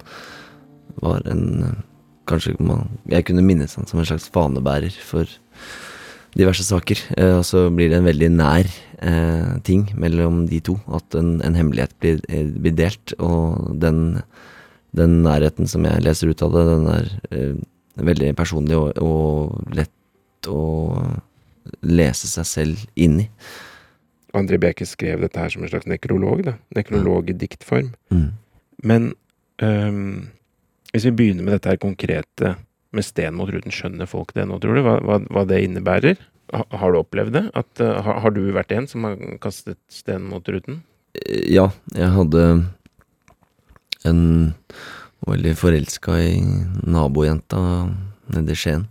var 1.03 1.23
en 1.29 1.43
Kanskje 2.29 2.55
man, 2.61 2.89
jeg 3.09 3.25
kunne 3.27 3.45
minnes 3.45 3.73
han 3.77 3.87
som 3.89 4.01
en 4.01 4.07
slags 4.07 4.29
fanebærer 4.33 4.93
for 5.05 5.29
diverse 6.37 6.65
saker. 6.67 7.01
Eh, 7.17 7.35
og 7.39 7.45
så 7.47 7.67
blir 7.73 7.89
det 7.91 7.99
en 7.99 8.09
veldig 8.09 8.29
nær 8.35 8.69
eh, 9.01 9.55
ting 9.65 9.87
mellom 9.99 10.43
de 10.49 10.61
to. 10.65 10.77
At 10.93 11.17
en, 11.17 11.37
en 11.45 11.57
hemmelighet 11.57 11.95
blir, 12.01 12.21
eh, 12.29 12.45
blir, 12.53 12.75
delt, 12.77 13.15
og 13.17 13.73
den, 13.81 14.21
den, 14.97 15.21
nærheten 15.25 15.69
som 15.69 15.87
jeg 15.87 16.05
leser 16.05 16.31
ut 16.31 16.45
av 16.45 16.53
det, 16.55 16.67
den 16.69 16.91
er 16.93 17.09
eh, 17.31 17.55
veldig 17.99 18.35
personlig 18.37 18.77
og, 18.77 19.01
og 19.03 19.73
lett 19.75 20.47
å 20.49 20.61
lese 21.85 22.29
seg 22.29 22.47
selv 22.47 22.85
inn 22.99 23.25
i. 23.25 23.27
André 24.37 24.59
Beke 24.61 24.85
skrev 24.85 25.23
dette 25.23 25.41
her 25.41 25.49
som 25.49 25.63
en 25.65 25.71
slags 25.71 25.89
nekrolog, 25.89 26.43
da. 26.45 26.53
Nekrolog 26.77 27.31
i 27.31 27.37
diktform. 27.37 27.91
Mm. 28.13 28.27
Men 28.85 29.07
um, 29.61 30.29
hvis 30.93 31.05
vi 31.05 31.15
begynner 31.15 31.45
med 31.45 31.57
dette 31.57 31.71
her 31.71 31.81
konkrete 31.81 32.55
med 32.95 33.05
sten 33.05 33.37
mot 33.37 33.49
ruten, 33.53 33.73
skjønner 33.73 34.09
folk 34.09 34.33
det 34.33 34.47
nå, 34.49 34.57
tror 34.61 34.77
du? 34.77 34.83
Hva, 34.85 34.97
hva, 35.05 35.19
hva 35.29 35.45
det 35.49 35.61
innebærer? 35.65 36.21
Ha, 36.55 36.63
har 36.81 36.93
du 36.93 36.99
opplevd 37.03 37.35
det? 37.35 37.43
At, 37.57 37.69
uh, 37.83 37.99
har, 38.05 38.23
har, 38.25 38.33
du 38.33 38.41
vært 38.55 38.73
en 38.73 38.89
som 38.89 39.05
har 39.05 39.19
kastet 39.43 39.77
sten 39.93 40.25
mot 40.31 40.45
ruten? 40.49 40.81
Eh, 41.21 41.45
ja, 41.53 41.67
jeg 41.93 42.09
hadde 42.15 42.45
en 44.09 44.23
veldig 45.27 45.53
forelska 45.59 46.15
i 46.23 46.33
nabojenta 46.89 47.61
nede 48.33 48.55
i 48.55 48.57
Skien. 48.57 48.87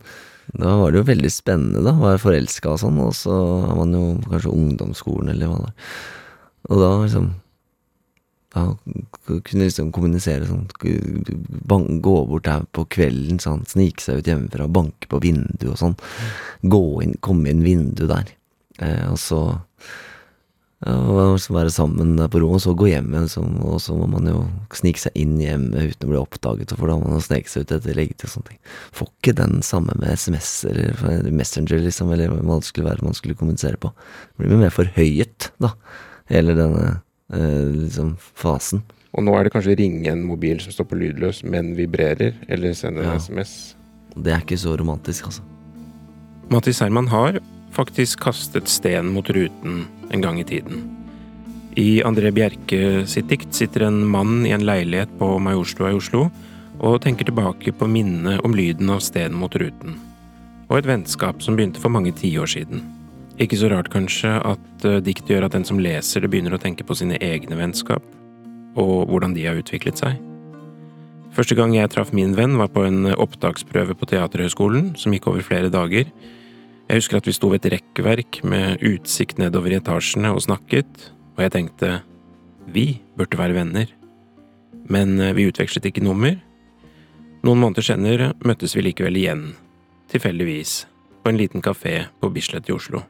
Da 0.54 0.76
var 0.80 0.92
det 0.92 1.02
jo 1.02 1.08
veldig 1.10 1.32
spennende, 1.32 1.82
da, 1.84 1.96
å 1.96 2.06
være 2.06 2.22
forelska 2.22 2.70
og 2.72 2.80
sånn, 2.84 3.02
og 3.02 3.10
så 3.16 3.34
er 3.66 3.74
man 3.80 3.96
jo 3.96 4.04
kanskje 4.28 4.54
ungdomsskolen 4.54 5.34
eller 5.34 5.50
hva 5.50 5.58
det 5.64 5.72
er. 5.72 5.92
Og 6.68 6.82
da 6.82 6.94
liksom 7.02 7.28
da 8.54 8.62
kunne 9.44 9.66
liksom 9.66 9.90
kommunisere 9.92 10.46
sånn 10.48 10.64
Gå 12.00 12.14
bort 12.30 12.46
der 12.46 12.64
på 12.72 12.86
kvelden, 12.88 13.40
sånn, 13.42 13.66
snike 13.68 14.00
seg 14.00 14.22
ut 14.22 14.30
hjemmefra, 14.30 14.68
banke 14.72 15.10
på 15.10 15.20
vinduet 15.20 15.68
og 15.74 15.80
sånn. 15.80 15.96
Gå 16.64 16.82
inn, 17.04 17.16
komme 17.24 17.52
inn 17.52 17.64
vinduet 17.66 18.08
der. 18.08 18.30
Eh, 18.80 19.04
og 19.10 19.18
så 19.20 19.42
ja, 20.86 20.94
være 21.50 21.72
sammen 21.74 22.14
på 22.30 22.40
ro, 22.40 22.52
og 22.54 22.62
så 22.62 22.74
gå 22.78 22.88
hjem 22.92 23.10
igjen. 23.10 23.26
Liksom, 23.26 23.56
og 23.66 23.80
så 23.82 23.96
må 23.98 24.06
man 24.12 24.28
jo 24.30 24.44
snike 24.78 25.02
seg 25.02 25.18
inn 25.18 25.36
hjemme 25.42 25.88
uten 25.90 26.06
å 26.06 26.12
bli 26.12 26.20
oppdaget, 26.20 26.74
for 26.78 26.90
da 26.90 26.98
må 27.00 27.10
man 27.12 27.24
sneke 27.24 27.50
seg 27.50 27.66
ut 27.66 27.74
etter 27.76 27.98
leggetid 27.98 28.28
og 28.28 28.34
sånne 28.36 28.52
ting. 28.52 28.60
Får 28.94 29.10
ikke 29.10 29.36
den 29.40 29.58
samme 29.66 29.98
med 29.98 30.14
SMS 30.14 30.52
eller 30.70 31.28
Messenger, 31.34 31.82
liksom, 31.84 32.14
eller 32.14 32.32
hva 32.38 32.60
det 32.60 32.70
skulle 32.70 32.88
være 32.88 33.06
man 33.06 33.18
skulle 33.18 33.38
kommunisere 33.38 33.80
på. 33.82 33.92
Det 34.38 34.46
blir 34.46 34.62
mer 34.62 34.74
forhøyet, 34.74 35.50
da, 35.62 35.74
hele 36.30 36.56
denne 36.58 36.96
liksom, 37.32 38.16
fasen. 38.34 38.82
Og 39.16 39.24
nå 39.24 39.34
er 39.36 39.46
det 39.46 39.52
kanskje 39.54 39.76
ringe 39.78 40.10
en 40.12 40.24
mobil 40.26 40.60
som 40.62 40.74
står 40.74 40.88
på 40.90 40.98
lydløs, 41.00 41.42
men 41.44 41.74
vibrerer, 41.78 42.36
eller 42.48 42.76
sende 42.76 43.04
en 43.04 43.14
ja. 43.14 43.20
SMS. 43.20 43.54
Det 44.16 44.32
er 44.34 44.42
ikke 44.44 44.60
så 44.60 44.76
romantisk, 44.78 45.30
altså. 45.30 45.44
Mattis 46.48 46.80
Herman 46.80 47.10
har 47.12 47.40
faktisk 47.76 48.22
kastet 48.24 48.70
sten 48.72 49.10
mot 49.12 49.28
ruten 49.30 49.82
en 50.10 50.22
gang 50.24 50.38
i 50.40 50.46
tiden. 50.48 50.86
I 51.78 52.00
André 52.02 52.32
Bjerke 52.34 53.04
sitt 53.06 53.28
dikt 53.30 53.52
sitter 53.54 53.84
en 53.86 54.00
mann 54.08 54.46
i 54.48 54.54
en 54.56 54.64
leilighet 54.66 55.12
på 55.20 55.34
Majorstua 55.44 55.92
i 55.92 55.98
Oslo 55.98 56.24
og 56.78 57.02
tenker 57.04 57.28
tilbake 57.28 57.74
på 57.76 57.88
minnet 57.90 58.40
om 58.46 58.54
lyden 58.56 58.90
av 58.90 59.02
sten 59.04 59.36
mot 59.36 59.54
ruten, 59.60 59.98
og 60.70 60.78
et 60.78 60.88
vennskap 60.88 61.42
som 61.44 61.58
begynte 61.58 61.82
for 61.82 61.92
mange 61.92 62.14
tiår 62.16 62.50
siden. 62.50 62.82
Ikke 63.38 63.54
så 63.54 63.68
rart 63.70 63.86
kanskje 63.92 64.32
at 64.42 64.62
diktet 64.82 65.04
dikt 65.06 65.28
gjør 65.30 65.46
at 65.46 65.54
den 65.54 65.66
som 65.66 65.78
leser 65.78 66.24
det, 66.24 66.30
begynner 66.32 66.56
å 66.56 66.58
tenke 66.58 66.82
på 66.86 66.96
sine 66.98 67.20
egne 67.22 67.54
vennskap, 67.58 68.02
og 68.74 69.06
hvordan 69.10 69.36
de 69.36 69.44
har 69.46 69.60
utviklet 69.60 70.00
seg. 70.00 70.18
Første 71.36 71.54
gang 71.54 71.70
jeg 71.76 71.90
traff 71.92 72.10
min 72.16 72.34
venn, 72.34 72.56
var 72.58 72.72
på 72.74 72.82
en 72.88 73.12
opptaksprøve 73.12 73.94
på 73.94 74.08
Teaterhøgskolen, 74.10 74.96
som 74.98 75.14
gikk 75.14 75.28
over 75.30 75.44
flere 75.46 75.70
dager. 75.70 76.10
Jeg 76.88 76.98
husker 76.98 77.20
at 77.20 77.28
vi 77.28 77.34
sto 77.36 77.50
ved 77.52 77.62
et 77.62 77.76
rekkverk 77.76 78.40
med 78.48 78.82
utsikt 78.82 79.38
nedover 79.38 79.70
i 79.70 79.78
etasjene 79.78 80.32
og 80.34 80.42
snakket, 80.42 81.10
og 81.36 81.44
jeg 81.44 81.54
tenkte 81.54 81.92
vi 82.74 82.88
burde 83.14 83.38
være 83.38 83.54
venner. 83.54 83.92
Men 84.88 85.14
uh, 85.20 85.30
vi 85.36 85.46
utvekslet 85.46 85.86
ikke 85.92 86.02
nummer. 86.02 86.34
Noen 87.46 87.62
måneder 87.62 87.86
senere 87.86 88.32
møttes 88.42 88.74
vi 88.74 88.82
likevel 88.88 89.20
igjen, 89.20 89.44
tilfeldigvis, 90.10 90.80
på 91.22 91.30
en 91.30 91.38
liten 91.38 91.62
kafé 91.62 92.08
på 92.18 92.32
Bislett 92.34 92.66
i 92.66 92.74
Oslo. 92.74 93.04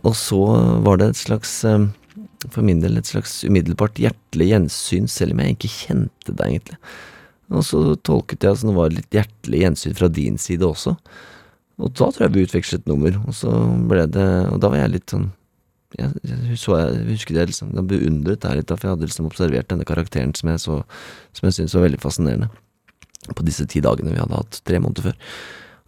Og 0.00 0.14
så 0.16 0.40
var 0.84 1.00
det 1.00 1.10
et 1.12 1.20
slags, 1.20 1.64
eh, 1.68 1.84
for 2.48 2.64
min 2.64 2.80
del, 2.80 2.96
et 2.96 3.10
slags 3.10 3.42
umiddelbart 3.44 4.00
hjertelig 4.00 4.48
gjensyn, 4.54 5.08
selv 5.08 5.36
om 5.36 5.42
jeg 5.44 5.56
ikke 5.56 5.74
kjente 5.74 6.32
deg, 6.32 6.46
egentlig. 6.48 6.78
Og 7.52 7.66
så 7.68 7.82
tolket 8.00 8.46
jeg 8.46 8.56
at 8.56 8.64
det 8.64 8.74
var 8.76 8.94
litt 8.94 9.12
hjertelig 9.12 9.60
gjensyn 9.66 9.96
fra 9.98 10.08
din 10.08 10.38
side 10.40 10.64
også. 10.64 10.96
Og 11.82 11.92
da 11.92 12.08
tror 12.08 12.26
jeg 12.26 12.34
vi 12.34 12.44
utvekslet 12.46 12.88
nummer, 12.88 13.16
og 13.26 13.36
så 13.36 13.52
ble 13.88 14.04
det 14.12 14.26
Og 14.52 14.58
da 14.60 14.68
var 14.70 14.82
jeg 14.82 14.92
litt 14.92 15.12
sånn 15.14 15.30
jeg, 15.98 16.08
jeg, 16.24 16.58
så 16.60 16.76
jeg 16.78 17.00
husket 17.10 17.36
jeg 17.36 17.50
liksom, 17.50 17.72
jeg 17.76 17.88
beundret 17.90 18.44
deg 18.44 18.60
litt, 18.60 18.68
da, 18.70 18.76
for 18.78 18.88
jeg 18.88 18.94
hadde 18.94 19.08
liksom 19.08 19.28
observert 19.28 19.68
denne 19.68 19.86
karakteren 19.88 20.32
som 20.36 20.52
jeg 20.52 20.62
så 20.62 20.78
Som 21.36 21.48
jeg 21.48 21.56
syntes 21.56 21.76
var 21.76 21.86
veldig 21.88 22.00
fascinerende. 22.00 22.48
På 23.36 23.44
disse 23.46 23.66
ti 23.68 23.82
dagene 23.84 24.14
vi 24.14 24.20
hadde 24.20 24.38
hatt, 24.38 24.62
tre 24.66 24.80
måneder 24.82 25.10
før. 25.10 25.18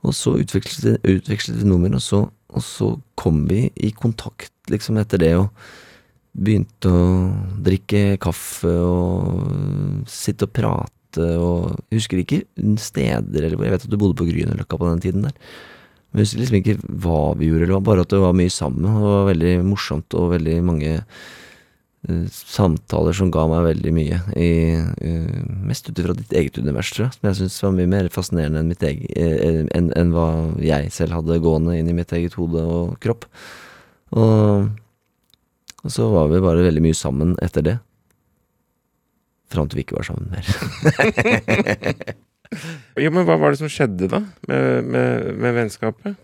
Og 0.05 0.15
så 0.17 0.35
utvekslet 0.37 1.01
vi 1.03 1.69
nummer, 1.69 1.95
og 1.97 2.03
så 2.05 2.27
og 2.55 2.63
så 2.63 2.91
kom 3.19 3.45
vi 3.51 3.67
i 3.75 3.91
kontakt 3.97 4.53
liksom 4.71 4.99
etter 5.01 5.21
det, 5.23 5.33
og 5.39 5.51
begynte 6.35 6.91
å 6.91 7.05
drikke 7.67 8.19
kaffe 8.23 8.71
og 8.71 10.07
sitte 10.11 10.49
og 10.49 10.55
prate 10.55 10.91
og 11.15 11.77
Jeg 11.93 12.01
husker 12.01 12.19
ikke 12.19 12.41
steder, 12.83 13.45
eller 13.45 13.55
jeg 13.55 13.75
vet 13.77 13.85
at 13.87 13.91
du 13.91 13.95
bodde 14.01 14.19
på 14.19 14.27
Grünerløkka 14.27 14.79
på 14.81 14.89
den 14.89 15.03
tiden 15.05 15.23
der. 15.29 15.37
Men 16.11 16.21
jeg 16.21 16.27
husker 16.27 16.41
liksom 16.41 16.57
ikke 16.59 16.75
hva 17.05 17.21
vi 17.39 17.53
gjorde, 17.53 17.69
eller 17.69 17.85
bare 17.87 18.03
at 18.03 18.11
det 18.11 18.19
var 18.25 18.35
mye 18.35 18.51
sammen, 18.51 18.89
og 18.89 18.97
det 18.99 19.13
var 19.13 19.29
veldig 19.29 19.53
morsomt 19.69 20.17
og 20.19 20.33
veldig 20.35 20.57
mange 20.67 20.97
samtaler 22.05 23.17
som 23.17 23.31
ga 23.33 23.47
meg 23.49 23.65
veldig 23.65 23.93
mye, 23.97 24.19
i, 24.37 24.51
uh, 24.77 25.39
mest 25.65 25.89
ut 25.89 26.01
ifra 26.01 26.17
ditt 26.17 26.35
eget 26.37 26.59
univers, 26.61 26.91
tror 26.93 27.07
jeg, 27.07 27.17
som 27.17 27.29
jeg 27.31 27.39
syns 27.39 27.63
var 27.65 27.75
mye 27.79 27.91
mer 27.95 28.11
fascinerende 28.13 28.61
enn, 28.61 28.75
eget, 28.75 29.07
uh, 29.17 29.63
enn, 29.79 29.89
enn 29.97 30.13
hva 30.13 30.29
jeg 30.61 30.93
selv 30.93 31.17
hadde 31.17 31.41
gående 31.45 31.79
inn 31.79 31.89
i 31.89 31.97
mitt 31.97 32.13
eget 32.17 32.37
hode 32.37 32.61
og 32.61 32.99
kropp. 33.05 33.25
Og, 34.15 34.69
og 35.81 35.95
så 35.97 36.11
var 36.13 36.29
vi 36.33 36.45
bare 36.45 36.67
veldig 36.67 36.85
mye 36.85 36.99
sammen 36.99 37.35
etter 37.45 37.65
det. 37.65 37.79
Fram 39.55 39.71
til 39.71 39.81
vi 39.81 39.87
ikke 39.87 39.97
var 39.97 40.09
sammen 40.11 40.29
mer. 40.35 40.45
jo, 43.05 43.09
men 43.09 43.25
hva 43.25 43.39
var 43.41 43.55
det 43.55 43.63
som 43.63 43.73
skjedde, 43.73 44.11
da, 44.13 44.21
med, 44.51 44.93
med, 44.93 45.35
med 45.41 45.59
vennskapet? 45.63 46.21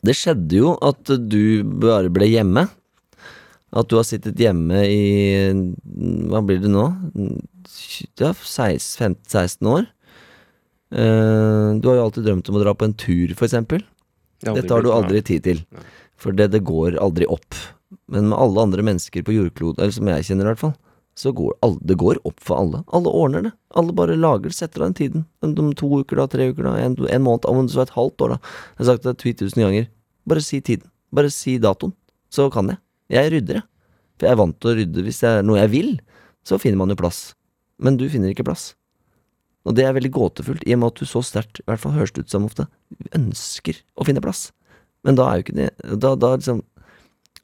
Det 0.00 0.16
skjedde 0.16 0.56
jo 0.62 0.74
at 0.82 1.10
du 1.28 1.62
bare 1.82 2.10
ble 2.12 2.28
hjemme. 2.30 2.66
At 3.70 3.90
du 3.90 3.96
har 3.98 4.06
sittet 4.06 4.40
hjemme 4.40 4.82
i 4.82 5.02
Hva 6.30 6.42
blir 6.42 6.58
det 6.62 6.70
nå? 6.72 6.88
Ja, 8.18 8.32
15-16 8.34 9.70
år. 9.70 9.86
Uh, 10.90 11.78
du 11.78 11.86
har 11.86 12.00
jo 12.00 12.06
alltid 12.08 12.26
drømt 12.26 12.50
om 12.50 12.58
å 12.58 12.62
dra 12.64 12.74
på 12.74 12.88
en 12.88 12.96
tur, 12.98 13.30
eksempel. 13.30 13.84
Dette 14.42 14.72
har 14.72 14.82
du 14.82 14.90
aldri 14.90 15.22
tid 15.22 15.44
til. 15.46 15.62
For 16.20 16.34
det, 16.36 16.50
det 16.54 16.64
går 16.66 16.98
aldri 17.00 17.28
opp. 17.30 17.54
Men 18.10 18.30
med 18.32 18.38
alle 18.38 18.64
andre 18.66 18.84
mennesker 18.86 19.22
på 19.26 19.34
jordkloden, 19.36 19.82
eller 19.82 19.94
som 19.94 20.10
jeg 20.10 20.26
kjenner 20.26 20.48
i 20.48 20.52
hvert 20.52 20.64
fall, 20.64 20.74
så 21.18 21.32
går 21.36 21.54
alle, 21.66 21.78
det 21.84 21.96
går 22.00 22.20
opp 22.26 22.38
for 22.42 22.62
alle. 22.62 22.82
Alle 22.96 23.12
ordner 23.12 23.46
det. 23.46 23.52
Alle 23.76 23.94
bare 23.94 24.18
lager 24.18 24.54
setter 24.54 24.82
av 24.82 24.90
den 24.90 24.98
tiden. 24.98 25.24
Om 25.44 25.72
to 25.78 25.90
uker, 26.00 26.20
da, 26.20 26.26
tre 26.30 26.50
uker, 26.50 26.66
da, 26.66 26.76
en, 26.80 26.96
en 27.06 27.24
måned, 27.26 27.48
om 27.50 27.68
så 27.70 27.84
et 27.84 27.94
halvt 27.96 28.26
år, 28.26 28.36
da. 28.36 28.54
Jeg 28.74 28.82
har 28.82 28.90
sagt 28.92 29.08
det 29.08 29.16
20 29.20 29.50
000 29.50 29.66
ganger. 29.66 29.90
Bare 30.30 30.44
si 30.44 30.62
tiden. 30.64 30.90
Bare 31.14 31.32
si 31.34 31.58
datoen. 31.62 31.94
Så 32.30 32.46
kan 32.54 32.72
jeg. 32.72 32.80
Jeg 33.10 33.32
rydder, 33.34 33.60
jeg. 33.60 33.66
For 34.20 34.28
jeg 34.28 34.36
er 34.36 34.40
vant 34.42 34.58
til 34.60 34.70
å 34.70 34.76
rydde. 34.78 35.04
Hvis 35.06 35.22
det 35.22 35.30
er 35.30 35.46
noe 35.46 35.60
jeg 35.62 35.72
vil, 35.72 35.90
så 36.46 36.58
finner 36.60 36.80
man 36.80 36.92
jo 36.92 36.98
plass. 37.00 37.20
Men 37.80 37.96
du 38.00 38.06
finner 38.12 38.32
ikke 38.32 38.46
plass. 38.46 38.74
Og 39.68 39.76
det 39.76 39.84
er 39.84 39.96
veldig 39.96 40.12
gåtefullt, 40.14 40.64
i 40.64 40.74
og 40.76 40.80
med 40.80 40.92
at 40.92 41.02
du 41.02 41.08
så 41.08 41.22
sterkt, 41.24 41.60
i 41.60 41.66
hvert 41.68 41.82
fall 41.82 41.96
høres 41.96 42.14
det 42.16 42.24
ut 42.24 42.32
som 42.32 42.46
ofte, 42.46 42.66
ønsker 43.16 43.80
å 44.00 44.06
finne 44.08 44.22
plass. 44.24 44.48
Men 45.04 45.18
da 45.18 45.28
er 45.28 45.40
jo 45.40 45.46
ikke 45.46 45.56
det 45.56 45.68
da, 46.00 46.12
da 46.12 46.34
liksom 46.34 46.58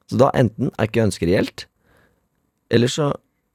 Så 0.07 0.19
da 0.21 0.27
enten 0.37 0.69
er 0.77 0.87
ikke 0.87 1.07
ønsket 1.07 1.31
reelt, 1.31 1.63
eller 2.69 2.91
så 2.91 3.07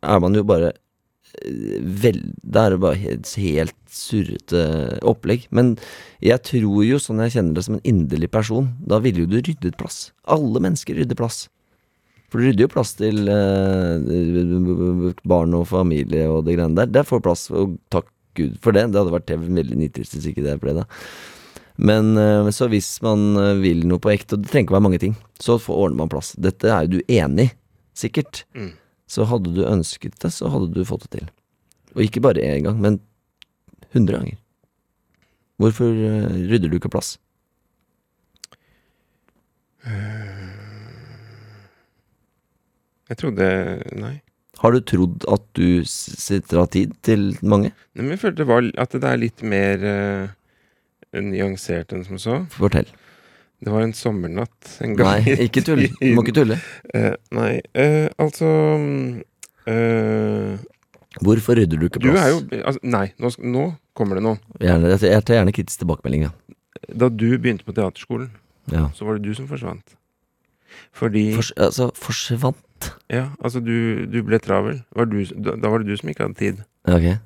er 0.02 0.18
man 0.22 0.34
jo 0.34 0.42
bare 0.44 0.72
eh, 0.72 1.78
vel, 1.80 2.18
Da 2.42 2.66
er 2.66 2.74
det 2.74 2.80
bare 2.82 2.98
helt, 3.00 3.30
helt 3.38 3.78
surrete 3.88 4.62
opplegg. 5.06 5.46
Men 5.50 5.76
jeg 6.24 6.42
tror 6.48 6.82
jo, 6.86 6.98
sånn 7.00 7.22
jeg 7.24 7.36
kjenner 7.36 7.56
det 7.56 7.66
som 7.66 7.78
en 7.78 7.86
inderlig 7.88 8.30
person, 8.34 8.72
da 8.78 9.00
ville 9.04 9.24
jo 9.24 9.30
du 9.30 9.38
ryddet 9.40 9.78
plass. 9.80 10.10
Alle 10.24 10.62
mennesker 10.64 10.98
rydder 10.98 11.18
plass. 11.18 11.46
For 12.32 12.40
du 12.40 12.48
rydder 12.48 12.64
jo 12.64 12.72
plass 12.72 12.94
til 12.96 13.28
eh, 13.28 15.12
barn 15.28 15.52
og 15.58 15.66
familie 15.68 16.24
og 16.32 16.46
det 16.46 16.56
greiene 16.56 16.78
der. 16.78 16.88
Det 16.88 17.04
får 17.04 17.20
plass, 17.26 17.50
og 17.52 17.76
takk 17.92 18.08
Gud 18.38 18.54
for 18.64 18.72
det. 18.72 18.86
Det 18.88 19.02
hadde 19.02 19.12
vært 19.12 19.34
veldig 19.36 19.76
nitrist 19.76 20.16
hvis 20.16 20.30
ikke 20.30 20.46
det 20.46 20.56
ble 20.62 20.72
det. 20.78 20.86
Men 21.76 22.16
eh, 22.16 22.48
så 22.56 22.70
hvis 22.72 22.94
man 23.04 23.36
eh, 23.36 23.58
vil 23.60 23.84
noe 23.88 24.00
på 24.00 24.14
ekte, 24.14 24.36
og 24.36 24.44
det 24.44 24.52
trenger 24.52 24.70
ikke 24.70 24.78
være 24.78 24.86
mange 24.88 25.02
ting, 25.02 25.16
så 25.40 25.58
ordner 25.60 25.98
man 26.00 26.12
plass. 26.12 26.32
Dette 26.40 26.72
er 26.72 26.86
jo 26.86 26.96
du 26.96 27.12
enig 27.12 27.50
i, 27.50 27.54
sikkert. 28.04 28.46
Mm. 28.56 28.72
Så 29.12 29.28
hadde 29.28 29.52
du 29.52 29.64
ønsket 29.68 30.16
det, 30.24 30.32
så 30.32 30.48
hadde 30.52 30.72
du 30.72 30.88
fått 30.88 31.04
det 31.08 31.18
til. 31.18 31.28
Og 31.92 32.06
ikke 32.06 32.24
bare 32.24 32.40
én 32.40 32.64
gang, 32.64 32.80
men 32.80 33.02
100 33.92 34.16
ganger. 34.16 34.40
Hvorfor 35.60 35.92
eh, 35.92 36.40
rydder 36.48 36.72
du 36.72 36.80
ikke 36.80 36.92
plass? 36.96 37.18
Jeg 43.12 43.20
trodde 43.20 43.46
Nei. 44.00 44.14
Har 44.62 44.72
du 44.72 44.80
trodd 44.86 45.24
at 45.32 45.42
du 45.58 45.82
sitter 45.88 46.62
av 46.62 46.70
tid 46.72 46.92
til 47.04 47.32
mange? 47.42 47.72
Nei, 47.92 48.04
Men 48.04 48.14
jeg 48.14 48.22
følte 48.22 48.42
det 48.42 48.48
var, 48.48 48.66
at 48.78 48.94
det 48.94 49.08
er 49.08 49.20
litt 49.20 49.42
mer 49.44 49.84
uh, 49.84 50.32
nyansert 51.18 51.92
enn 51.92 52.04
som 52.06 52.20
så. 52.20 52.38
Fortell. 52.54 52.88
Det 53.62 53.70
var 53.72 53.84
en 53.84 53.94
sommernatt 53.94 54.76
en 54.82 54.96
gang 54.98 55.22
Nei, 55.22 55.36
ikke 55.48 55.64
tull. 55.66 55.84
Du 55.98 56.08
må 56.16 56.24
ikke 56.24 56.36
tulle. 56.40 56.58
Uh, 56.94 57.14
nei, 57.36 57.52
uh, 57.78 58.08
altså 58.22 58.48
Hvorfor 61.22 61.58
rydder 61.58 61.78
du 61.78 61.86
ikke 61.86 62.00
plass? 62.02 62.16
Du 62.16 62.18
er 62.18 62.30
jo 62.32 62.62
altså, 62.66 62.80
Nei, 62.82 63.04
nå, 63.22 63.30
nå 63.44 63.66
kommer 63.98 64.18
det 64.18 64.24
noe. 64.26 64.40
Gjerne, 64.62 64.94
jeg 64.96 65.26
tar 65.28 65.38
gjerne 65.38 65.54
kritisk 65.54 65.82
tilbakemelding, 65.84 66.28
ja. 66.28 66.32
Da 66.88 67.10
du 67.12 67.28
begynte 67.36 67.66
på 67.66 67.74
teaterskolen, 67.76 68.32
ja. 68.72 68.88
så 68.96 69.06
var 69.06 69.18
det 69.18 69.28
du 69.28 69.36
som 69.38 69.46
forsvant. 69.50 69.94
Fordi 70.96 71.28
Fors, 71.36 71.52
altså, 71.60 71.90
forsvant 71.98 72.58
Ja, 73.10 73.28
altså 73.42 73.60
du, 73.64 74.06
du 74.06 74.22
ble 74.22 74.38
travel. 74.42 74.80
Var 74.96 75.06
du, 75.10 75.20
da, 75.36 75.56
da 75.56 75.68
var 75.72 75.82
det 75.82 75.88
du 75.92 75.96
som 76.00 76.08
ikke 76.12 76.26
hadde 76.28 76.38
tid. 76.40 76.64
Ok. 76.88 77.18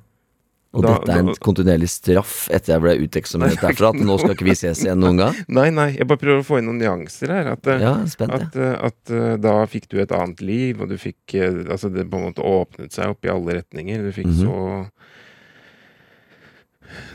Og 0.77 0.83
Da- 0.83 0.97
dette 0.99 1.09
er 1.15 1.19
en 1.23 1.29
da- 1.31 1.33
kontinuerlig 1.41 1.87
straff 1.89 2.49
etter 2.53 2.73
jeg 2.75 2.81
ble 2.83 2.91
uteksaminert 3.07 3.61
derfra, 3.63 3.89
at 3.95 4.01
nå 4.03 4.17
skal 4.19 4.33
ikke 4.35 4.45
vi 4.49 4.53
ses 4.59 4.81
igjen 4.83 4.99
noen 4.99 5.17
gang? 5.17 5.37
Nei, 5.57 5.69
nei, 5.73 5.87
jeg 5.95 6.05
bare 6.09 6.19
prøver 6.21 6.43
å 6.43 6.45
få 6.45 6.59
inn 6.59 6.67
noen 6.67 6.81
nyanser 6.83 7.31
her. 7.33 7.47
At, 7.55 7.65
eh, 7.71 7.79
Ja, 7.81 7.93
spent, 8.05 8.35
at, 8.35 8.53
ja. 8.53 8.73
at 8.89 9.13
at 9.15 9.41
da 9.41 9.55
fikk 9.65 9.87
du 9.89 9.97
et 10.03 10.11
annet 10.11 10.43
liv, 10.43 10.81
og 10.83 10.89
du 10.91 10.97
fikk 10.99 11.33
eh, 11.39 11.63
Altså 11.71 11.89
det 11.93 12.05
på 12.11 12.19
en 12.19 12.27
måte 12.29 12.43
åpnet 12.45 12.91
seg 12.93 13.09
opp 13.15 13.25
i 13.25 13.31
alle 13.31 13.61
retninger. 13.61 14.03
Du 14.03 14.11
fikk 14.11 14.27
Mhm. 14.27 14.43
så 14.43 14.89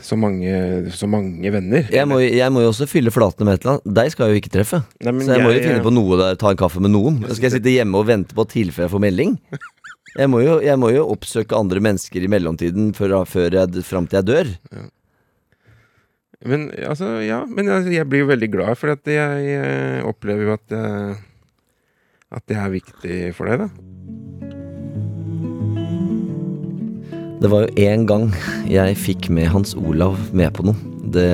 så 0.03 0.17
mange, 0.19 0.53
så 0.93 1.07
mange 1.09 1.51
venner. 1.53 1.87
Jeg 1.93 2.07
må, 2.09 2.19
jeg 2.23 2.53
må 2.53 2.63
jo 2.63 2.71
også 2.71 2.87
fylle 2.89 3.13
flatene 3.13 3.47
med 3.47 3.57
et 3.57 3.65
eller 3.65 3.77
annet. 3.77 3.93
Deg 3.99 4.13
skal 4.13 4.27
jeg 4.27 4.35
jo 4.35 4.41
ikke 4.43 4.53
treffe. 4.53 4.81
Nei, 5.03 5.13
Så 5.23 5.35
jeg 5.35 5.45
må 5.45 5.53
jo 5.53 5.61
finne 5.63 5.85
på 5.85 5.93
noe 5.93 6.19
der, 6.19 6.39
ta 6.39 6.51
en 6.53 6.59
kaffe 6.59 6.83
med 6.83 6.93
noen. 6.93 7.21
Skal 7.31 7.49
jeg 7.49 7.57
sitte 7.57 7.73
hjemme 7.73 8.01
og 8.01 8.09
vente 8.09 8.37
på 8.37 8.45
tilfelle 8.51 8.87
jeg 8.87 8.93
får 8.93 9.05
melding? 9.05 9.37
Jeg 10.13 10.29
må 10.29 10.43
jo, 10.43 10.59
jeg 10.61 10.77
må 10.77 10.91
jo 10.93 11.07
oppsøke 11.09 11.57
andre 11.57 11.81
mennesker 11.81 12.21
i 12.21 12.29
mellomtiden 12.29 12.91
før, 12.93 13.23
før 13.25 13.55
jeg, 13.57 13.85
fram 13.87 14.05
til 14.09 14.19
jeg 14.19 14.29
dør. 14.29 14.51
Men 16.45 16.67
altså, 16.85 17.15
ja. 17.23 17.41
Men 17.49 17.71
altså, 17.71 17.93
jeg 17.95 18.07
blir 18.11 18.25
jo 18.25 18.29
veldig 18.29 18.49
glad, 18.53 18.75
for 18.77 18.93
at 18.93 19.07
jeg 19.09 19.55
eh, 19.57 20.03
opplever 20.05 20.49
jo 20.49 20.57
at 20.57 20.75
eh, 20.75 21.21
At 22.33 22.45
det 22.49 22.57
er 22.57 22.71
viktig 22.73 23.17
for 23.37 23.49
deg, 23.49 23.65
da. 23.65 24.22
Det 27.43 27.49
var 27.51 27.65
jo 27.65 27.83
én 27.83 28.05
gang 28.07 28.29
jeg 28.71 28.95
fikk 28.95 29.27
med 29.35 29.49
Hans 29.51 29.73
Olav 29.75 30.15
med 30.31 30.53
på 30.55 30.63
noe. 30.63 30.79
Det, 31.13 31.27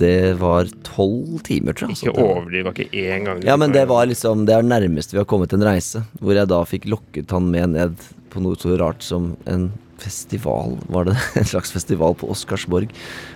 det 0.00 0.38
var 0.40 0.70
tolv 0.88 1.42
timer, 1.44 1.76
tror 1.76 1.92
jeg. 1.92 1.98
Ikke 1.98 2.14
altså. 2.14 2.24
Overdriv. 2.24 2.64
Var 2.64 2.78
ikke 2.78 3.02
én 3.02 3.28
gang. 3.28 3.42
Ja, 3.44 3.58
men 3.60 3.74
det 3.76 3.84
var 3.90 4.08
liksom 4.08 4.46
Det 4.48 4.56
er 4.56 4.64
nærmest 4.64 5.12
vi 5.12 5.20
har 5.20 5.28
kommet 5.28 5.52
en 5.52 5.66
reise. 5.68 6.06
Hvor 6.16 6.32
jeg 6.38 6.48
da 6.48 6.62
fikk 6.64 6.88
lokket 6.88 7.36
han 7.36 7.52
med 7.52 7.74
ned 7.76 8.08
på 8.32 8.40
noe 8.40 8.56
så 8.56 8.78
rart 8.80 9.04
som 9.04 9.34
en 9.44 9.68
festival, 10.00 10.78
var 10.88 11.10
det 11.10 11.18
En 11.42 11.50
slags 11.52 11.76
festival 11.76 12.16
på 12.16 12.32
Oscarsborg. 12.32 12.88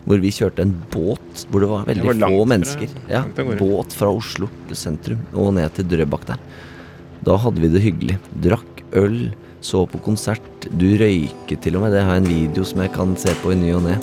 Hvor 0.08 0.24
vi 0.24 0.32
kjørte 0.32 0.64
en 0.64 0.72
båt 0.96 1.46
hvor 1.50 1.60
det 1.60 1.72
var 1.76 1.84
veldig 1.92 2.08
Det 2.08 2.22
var 2.24 2.38
få 2.38 2.50
mennesker. 2.56 3.00
Ja. 3.12 3.26
Båt 3.60 3.92
fra 4.00 4.16
Oslo 4.16 4.48
sentrum 4.72 5.20
og 5.36 5.52
ned 5.60 5.76
til 5.76 5.92
Drøbak 5.92 6.24
der. 6.32 6.40
Da 7.26 7.36
hadde 7.44 7.60
vi 7.60 7.68
det 7.76 7.84
hyggelig. 7.84 8.16
Drakk 8.48 8.86
øl, 8.96 9.26
så 9.66 9.82
på 9.90 10.00
konsert. 10.04 10.68
Du 10.78 10.86
røyket 11.00 11.62
til 11.64 11.78
og 11.78 11.86
med. 11.86 11.94
Det 11.96 12.04
har 12.06 12.18
jeg 12.18 12.24
en 12.24 12.32
video 12.32 12.66
som 12.66 12.82
jeg 12.84 12.94
kan 12.94 13.14
se 13.20 13.34
på 13.42 13.54
i 13.54 13.58
ny 13.60 13.74
og 13.76 13.84
ne. 13.88 13.98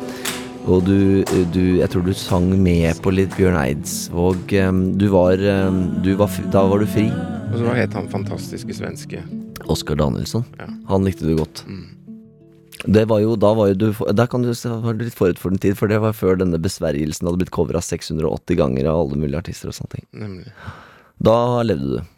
Og 0.63 0.85
du, 0.87 1.23
du 1.51 1.63
Jeg 1.81 1.89
tror 1.91 2.05
du 2.05 2.13
sang 2.15 2.45
med 2.55 2.99
på 3.03 3.11
litt 3.11 3.33
Bjørn 3.35 3.57
Eidsvåg. 3.59 4.53
Du 4.99 5.07
var, 5.11 5.41
du 6.03 6.13
var 6.19 6.37
Da 6.53 6.63
var 6.71 6.83
du 6.83 6.87
fri. 6.87 7.09
Og 7.53 7.57
så 7.61 7.73
het 7.77 7.97
han 7.97 8.07
fantastiske 8.11 8.75
svenske. 8.77 9.23
Oskar 9.69 9.99
Danielsson. 9.99 10.45
Ja. 10.59 10.69
Han 10.89 11.05
likte 11.07 11.27
du 11.27 11.35
godt. 11.37 11.65
Mm. 11.67 11.89
Det 12.83 13.05
var 13.07 13.21
jo, 13.23 13.35
da 13.39 13.53
var 13.55 13.69
jo 13.71 13.75
du 13.79 13.85
Der 14.11 14.27
kan 14.27 14.43
du 14.43 14.49
var 14.51 14.95
du 14.97 15.05
litt 15.05 15.15
forut 15.15 15.39
for 15.39 15.53
den 15.53 15.61
tid, 15.61 15.77
for 15.79 15.87
det 15.87 16.01
var 16.03 16.15
før 16.17 16.39
denne 16.41 16.59
besvergelsen 16.59 17.27
hadde 17.27 17.39
blitt 17.43 17.53
covra 17.55 17.79
680 17.79 18.59
ganger 18.59 18.89
av 18.91 19.05
alle 19.05 19.19
mulige 19.21 19.39
artister 19.39 19.71
og 19.71 19.77
sånne 19.77 19.99
ting. 19.99 20.07
Nemlig. 20.11 20.51
Da 21.23 21.37
levde 21.63 21.99
du. 21.99 22.12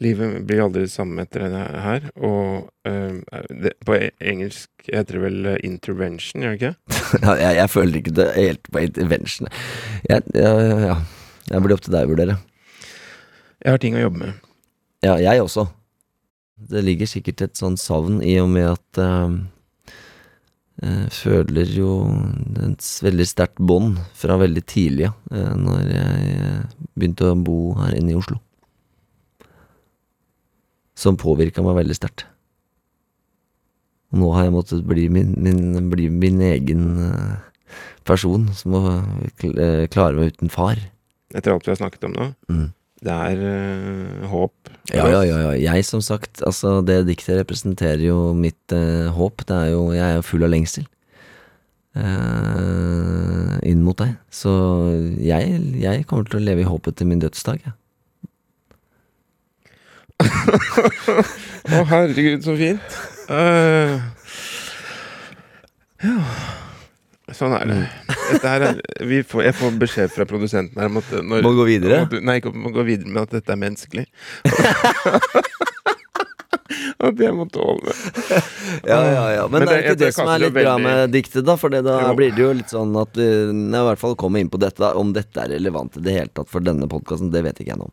Livet 0.00 0.38
blir 0.48 0.62
aldri 0.64 0.86
det 0.86 0.92
samme 0.92 1.26
etter 1.26 1.44
det 1.52 1.64
her. 1.84 2.06
Og 2.16 2.70
uh, 2.88 3.42
det, 3.50 3.74
på 3.84 3.96
e- 3.98 4.14
engelsk 4.24 4.70
heter 4.88 5.18
det 5.18 5.22
vel 5.26 5.50
eh, 5.50 5.58
intervention, 5.68 6.42
gjør 6.42 6.56
det 6.56 6.60
ikke? 6.60 6.96
Jeg, 7.42 7.56
jeg 7.58 7.70
føler 7.70 7.98
ikke 8.00 8.14
det 8.16 8.28
helt 8.38 8.72
på 8.72 8.80
intervention. 8.86 9.50
Jeg, 10.08 10.24
ja, 10.34 10.54
ja, 10.58 10.78
ja. 10.88 10.96
Det 11.50 11.60
blir 11.62 11.76
opp 11.76 11.84
til 11.84 11.94
deg 11.94 12.08
å 12.08 12.12
vurdere. 12.14 12.38
Jeg 13.62 13.74
har 13.74 13.82
ting 13.82 13.98
å 13.98 14.02
jobbe 14.02 14.24
med. 14.24 14.48
Ja, 15.04 15.18
jeg 15.20 15.42
også. 15.42 15.66
Det 16.72 16.82
ligger 16.82 17.10
sikkert 17.10 17.42
et 17.44 17.58
sånn 17.58 17.76
savn 17.78 18.20
i 18.24 18.36
og 18.40 18.48
med 18.54 18.70
at 18.72 19.00
uh, 19.02 19.34
jeg 20.82 21.12
føler 21.14 21.68
jo 21.76 21.90
et 22.64 22.86
veldig 23.04 23.26
sterkt 23.28 23.60
bånd 23.62 24.00
fra 24.18 24.38
veldig 24.40 24.62
tidlig, 24.66 25.04
ja, 25.06 25.12
eh, 25.30 25.52
når 25.54 25.82
jeg 25.92 26.32
eh, 26.32 26.80
begynte 26.96 27.28
å 27.28 27.36
bo 27.38 27.58
her 27.78 27.94
inne 27.98 28.14
i 28.14 28.16
Oslo. 28.18 28.40
Som 31.02 31.18
påvirka 31.18 31.64
meg 31.66 31.80
veldig 31.80 31.98
sterkt. 31.98 32.26
Og 34.12 34.20
nå 34.20 34.28
har 34.36 34.46
jeg 34.46 34.54
måttet 34.54 34.84
bli 34.86 35.08
min, 35.10 35.32
min, 35.40 35.88
bli 35.90 36.10
min 36.12 36.42
egen 36.44 36.84
eh, 37.06 37.40
person 38.06 38.44
som 38.54 38.76
må 38.76 38.82
eh, 38.92 39.88
klare 39.92 40.18
meg 40.18 40.36
uten 40.36 40.52
far. 40.52 40.80
Etter 41.32 41.54
alt 41.54 41.66
vi 41.66 41.72
har 41.72 41.80
snakket 41.80 42.06
om 42.10 42.16
nå. 42.16 42.28
Mm. 42.52 42.70
Det 43.02 43.14
er 43.32 43.44
eh, 43.48 44.26
håp. 44.30 44.72
Ja, 44.92 45.08
ja, 45.10 45.22
ja, 45.26 45.38
ja. 45.48 45.52
Jeg, 45.58 45.86
som 45.88 46.02
sagt, 46.04 46.42
altså 46.46 46.80
det 46.86 47.02
diktet 47.08 47.40
representerer 47.40 48.04
jo 48.04 48.30
mitt 48.36 48.74
eh, 48.74 49.08
håp. 49.10 49.46
Det 49.48 49.56
er 49.56 49.72
jo, 49.72 49.86
jeg 49.96 50.04
er 50.06 50.18
jo 50.20 50.26
full 50.28 50.46
av 50.46 50.52
lengsel. 50.52 50.86
Uh, 51.92 53.58
inn 53.68 53.82
mot 53.84 53.98
deg. 54.00 54.14
Så 54.32 54.48
jeg, 55.20 55.58
jeg 55.82 56.06
kommer 56.08 56.24
til 56.24 56.38
å 56.38 56.44
leve 56.46 56.64
i 56.64 56.68
håpet 56.68 56.96
til 56.96 57.10
min 57.10 57.20
dødsdag. 57.20 57.58
jeg. 57.66 57.74
Å, 60.52 61.84
herregud, 61.88 62.42
så 62.44 62.56
fint. 62.58 62.98
Uh, 63.30 64.00
ja 66.02 66.18
Sånn 67.32 67.54
er 67.56 67.62
det. 67.70 67.76
Er, 68.44 68.64
vi 69.08 69.22
får, 69.24 69.44
jeg 69.46 69.54
får 69.56 69.76
beskjed 69.80 70.10
fra 70.12 70.26
produsenten 70.28 70.76
her 70.82 70.90
om 70.90 70.98
at 71.00 71.12
når, 71.24 71.44
Må 71.46 71.52
gå 71.56 71.64
videre? 71.70 72.02
om 72.02 72.10
at- 72.10 72.24
Nei, 72.28 72.34
ikke 72.42 72.50
må 72.52 72.72
gå 72.74 72.82
videre, 72.84 73.08
men 73.08 73.22
at 73.22 73.32
dette 73.32 73.54
er 73.54 73.60
menneskelig. 73.62 74.04
At 77.02 77.18
jeg 77.18 77.34
må 77.34 77.44
tåle. 77.52 77.92
Ja, 78.86 78.98
ja, 79.10 79.24
ja. 79.34 79.46
Men, 79.50 79.64
Men 79.64 79.66
det 79.68 79.72
er 79.74 79.80
ikke 79.82 79.96
det, 79.98 80.06
det 80.06 80.12
som 80.16 80.28
er 80.30 80.38
litt 80.44 80.52
veldig... 80.54 80.68
bra 80.68 80.74
med 80.80 81.10
diktet, 81.12 81.42
da? 81.48 81.56
For 81.58 81.72
da 81.72 81.80
Jo. 81.82 82.12
blir 82.18 82.30
det 82.36 82.42
jo 82.44 82.52
litt 82.60 82.70
sånn 82.72 82.92
at 83.00 83.16
vi 83.18 83.26
i 83.26 83.82
hvert 83.88 84.00
fall 84.00 84.14
kommer 84.20 84.40
inn 84.42 84.50
på 84.52 84.60
dette. 84.62 84.92
Om 85.00 85.10
dette 85.16 85.42
er 85.42 85.50
relevant 85.56 85.98
i 85.98 86.04
det 86.04 86.14
hele 86.14 86.30
tatt 86.32 86.48
for 86.52 86.64
denne 86.64 86.86
podkasten, 86.90 87.32
det 87.34 87.42
vet 87.44 87.58
ikke 87.64 87.74
jeg 87.74 87.80
nå. 87.82 87.88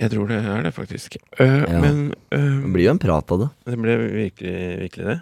Jeg 0.00 0.10
tror 0.14 0.30
det 0.30 0.38
er 0.40 0.62
det, 0.64 0.72
faktisk. 0.72 1.16
Uh, 1.36 1.46
Ja. 1.68 1.80
Men 1.80 2.14
uh, 2.32 2.62
Det 2.62 2.72
blir 2.72 2.84
jo 2.86 2.90
en 2.94 2.98
prat 2.98 3.32
av 3.32 3.38
det. 3.42 3.48
det 3.68 3.78
ble 3.78 3.96
virkelig, 3.98 4.78
virkelig 4.80 5.06
det. 5.06 5.20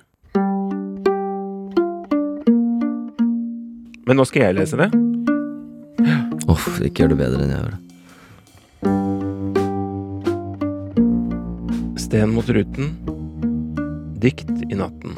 Men 4.07 4.17
nå 4.17 4.25
skal 4.25 4.43
jeg 4.47 4.55
lese 4.57 4.77
det. 4.79 4.89
Uff, 6.49 6.81
ikke 6.81 7.03
gjør 7.03 7.13
det 7.13 7.19
bedre 7.19 7.43
enn 7.45 7.51
jeg 7.53 7.61
gjør 7.61 7.75
det. 7.75 7.81
Sten 12.01 12.33
mot 12.33 12.49
ruten. 12.49 12.95
Dikt 14.23 14.55
i 14.71 14.75
natten. 14.79 15.13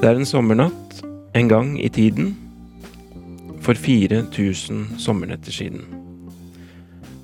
Det 0.00 0.08
er 0.08 0.16
en 0.16 0.24
sommernatt 0.24 1.02
en 1.36 1.48
gang 1.50 1.74
i 1.76 1.90
tiden 1.92 2.32
for 3.60 3.76
4000 3.76 4.96
sommernetter 4.98 5.52
siden. 5.52 5.99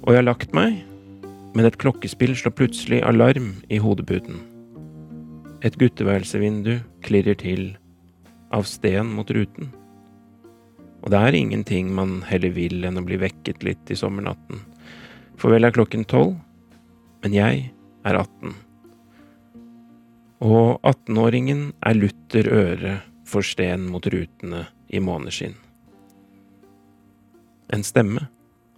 Og 0.07 0.15
jeg 0.15 0.21
har 0.21 0.29
lagt 0.29 0.53
meg, 0.55 0.85
men 1.59 1.67
et 1.67 1.77
klokkespill 1.83 2.37
slår 2.39 2.53
plutselig 2.55 3.01
alarm 3.03 3.57
i 3.75 3.81
hodeputen. 3.83 4.37
Et 5.67 5.75
gutteværelsevindu 5.81 6.77
klirrer 7.03 7.35
til 7.41 7.73
av 8.55 8.69
sten 8.71 9.11
mot 9.17 9.27
ruten. 9.35 9.73
Og 11.03 11.11
det 11.11 11.23
er 11.23 11.39
ingenting 11.39 11.91
man 11.97 12.21
heller 12.29 12.55
vil 12.55 12.87
enn 12.87 13.01
å 13.01 13.03
bli 13.09 13.19
vekket 13.19 13.67
litt 13.67 13.91
i 13.91 13.99
sommernatten. 13.99 14.63
For 15.43 15.51
vel 15.51 15.67
er 15.67 15.75
klokken 15.75 16.07
tolv, 16.07 16.37
men 17.27 17.35
jeg 17.35 17.67
er 18.07 18.21
18. 18.21 18.55
Og 20.47 20.87
18-åringen 20.87 21.67
er 21.83 21.99
lutter 21.99 22.53
øre 22.55 22.95
for 23.27 23.43
sten 23.43 23.91
mot 23.91 24.07
rutene 24.07 24.69
i 24.87 25.03
måneskinn. 25.03 25.59
En 27.75 27.83
stemme. 27.83 28.29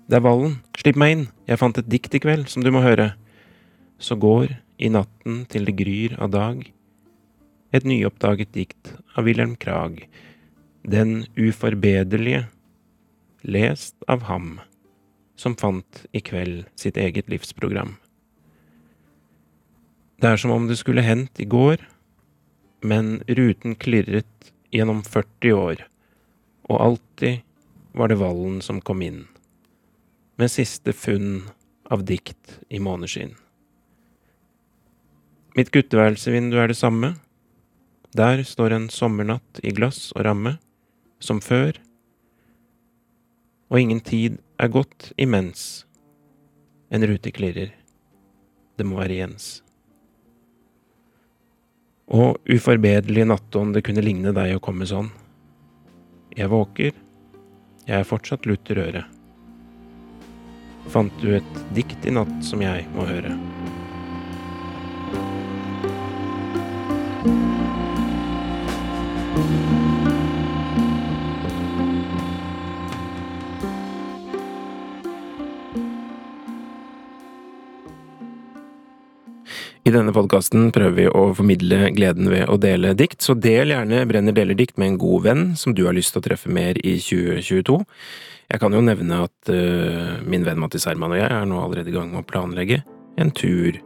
Det 0.08 0.16
er 0.16 0.24
Vallen. 0.24 0.54
Slipp 0.80 0.96
meg 0.96 1.10
inn, 1.12 1.24
jeg 1.44 1.60
fant 1.60 1.76
et 1.76 1.88
dikt 1.92 2.14
i 2.16 2.20
kveld 2.24 2.46
som 2.48 2.62
du 2.64 2.70
må 2.72 2.80
høre. 2.80 3.10
Så 4.00 4.16
går 4.16 4.54
i 4.80 4.88
natten 4.88 5.42
til 5.52 5.68
det 5.68 5.74
gryr 5.76 6.14
av 6.16 6.32
dag. 6.32 6.62
Et 7.76 7.84
nyoppdaget 7.84 8.54
dikt 8.56 8.94
av 9.12 9.28
Wilhelm 9.28 9.52
Krag. 9.60 10.00
Den 10.80 11.26
uforbederlige. 11.36 12.46
Lest 13.44 14.00
av 14.08 14.24
ham 14.30 14.56
som 15.36 15.60
fant 15.60 16.06
i 16.16 16.24
kveld 16.24 16.64
sitt 16.80 16.96
eget 16.96 17.28
livsprogram. 17.28 17.98
Det 20.18 20.32
er 20.32 20.40
som 20.40 20.56
om 20.56 20.72
det 20.72 20.80
skulle 20.80 21.04
hendt 21.04 21.36
i 21.36 21.46
går, 21.46 21.84
men 22.80 23.18
ruten 23.28 23.76
klirret 23.76 24.54
gjennom 24.72 25.04
40 25.04 25.52
år, 25.54 25.84
og 26.72 26.80
alltid 26.80 27.44
var 27.92 28.08
det 28.08 28.18
Vallen 28.24 28.62
som 28.64 28.80
kom 28.80 29.04
inn, 29.04 29.26
med 30.38 30.50
siste 30.50 30.94
funn 30.94 31.48
av 31.90 32.04
dikt 32.06 32.60
i 32.70 32.78
måneskinn. 32.78 33.34
Mitt 35.58 35.72
gutteværelsevindu 35.74 36.54
er 36.62 36.70
det 36.70 36.78
samme. 36.78 37.16
Der 38.14 38.44
står 38.46 38.76
en 38.76 38.86
sommernatt 38.92 39.58
i 39.66 39.72
glass 39.74 40.12
og 40.14 40.22
ramme, 40.28 40.56
som 41.18 41.42
før, 41.42 41.74
og 43.68 43.80
ingen 43.80 44.00
tid 44.00 44.38
er 44.62 44.70
gått 44.72 45.10
imens 45.18 45.84
en 46.94 47.04
rute 47.04 47.34
klirrer. 47.34 47.74
Det 48.78 48.86
må 48.86 49.00
være 49.02 49.18
Jens. 49.18 49.50
Og 52.08 52.38
uforbederlig 52.48 53.26
nattånd, 53.28 53.74
det 53.74 53.84
kunne 53.84 54.06
ligne 54.06 54.32
deg 54.32 54.54
å 54.54 54.62
komme 54.64 54.86
sånn. 54.88 55.10
Jeg 56.38 56.48
våker, 56.54 56.94
jeg 57.84 57.98
er 57.98 58.08
fortsatt 58.08 58.46
lutt 58.48 58.70
i 58.70 58.78
røret. 58.78 59.17
Fant 60.88 61.12
du 61.20 61.34
et 61.36 61.58
dikt 61.76 62.06
i 62.08 62.14
natt 62.16 62.38
som 62.44 62.62
jeg 62.64 62.86
må 62.94 63.04
høre? 63.08 63.36
I 79.88 79.92
denne 79.94 80.12
podkasten 80.12 80.66
prøver 80.74 80.96
vi 80.98 81.04
å 81.08 81.30
formidle 81.32 81.86
gleden 81.96 82.26
ved 82.28 82.50
å 82.52 82.58
dele 82.60 82.90
dikt, 82.98 83.22
så 83.24 83.32
del 83.32 83.70
gjerne 83.72 84.02
Brenner 84.10 84.34
deler 84.36 84.56
dikt 84.58 84.76
med 84.76 84.90
en 84.90 84.98
god 85.00 85.22
venn 85.24 85.44
som 85.56 85.72
du 85.72 85.86
har 85.86 85.96
lyst 85.96 86.12
til 86.12 86.20
å 86.20 86.26
treffe 86.26 86.52
mer 86.52 86.76
i 86.82 86.98
2022. 87.00 87.78
Jeg 88.52 88.60
kan 88.60 88.74
jo 88.76 88.82
nevne 88.84 89.22
at 89.24 89.48
uh, 89.48 90.18
min 90.28 90.44
venn 90.44 90.60
Mattis 90.60 90.84
Herman 90.84 91.14
og 91.14 91.20
jeg 91.22 91.30
er 91.32 91.46
nå 91.48 91.62
allerede 91.62 91.88
i 91.88 91.94
gang 91.94 92.10
med 92.12 92.20
å 92.20 92.28
planlegge 92.28 92.82
en 93.16 93.32
tur 93.32 93.78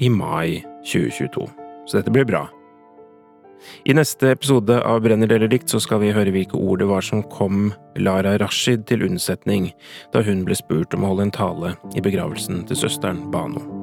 i 0.00 0.08
mai 0.08 0.62
2022, 0.88 1.44
så 1.84 1.98
dette 1.98 2.14
blir 2.14 2.24
bra. 2.28 2.46
I 3.84 3.98
neste 3.98 4.30
episode 4.32 4.78
av 4.80 5.02
Brenner 5.04 5.28
deler 5.28 5.50
dikt 5.52 5.68
så 5.68 5.82
skal 5.82 6.00
vi 6.06 6.14
høre 6.16 6.32
hvilke 6.32 6.56
ord 6.56 6.80
det 6.80 6.88
var 6.88 7.04
som 7.04 7.20
kom 7.34 7.74
Lara 8.00 8.38
Rashid 8.40 8.86
til 8.88 9.04
unnsetning 9.10 9.74
da 10.14 10.24
hun 10.24 10.46
ble 10.48 10.56
spurt 10.56 10.96
om 10.96 11.04
å 11.04 11.12
holde 11.12 11.28
en 11.28 11.36
tale 11.36 11.74
i 11.92 12.04
begravelsen 12.06 12.64
til 12.70 12.80
søsteren 12.86 13.26
Bano. 13.34 13.77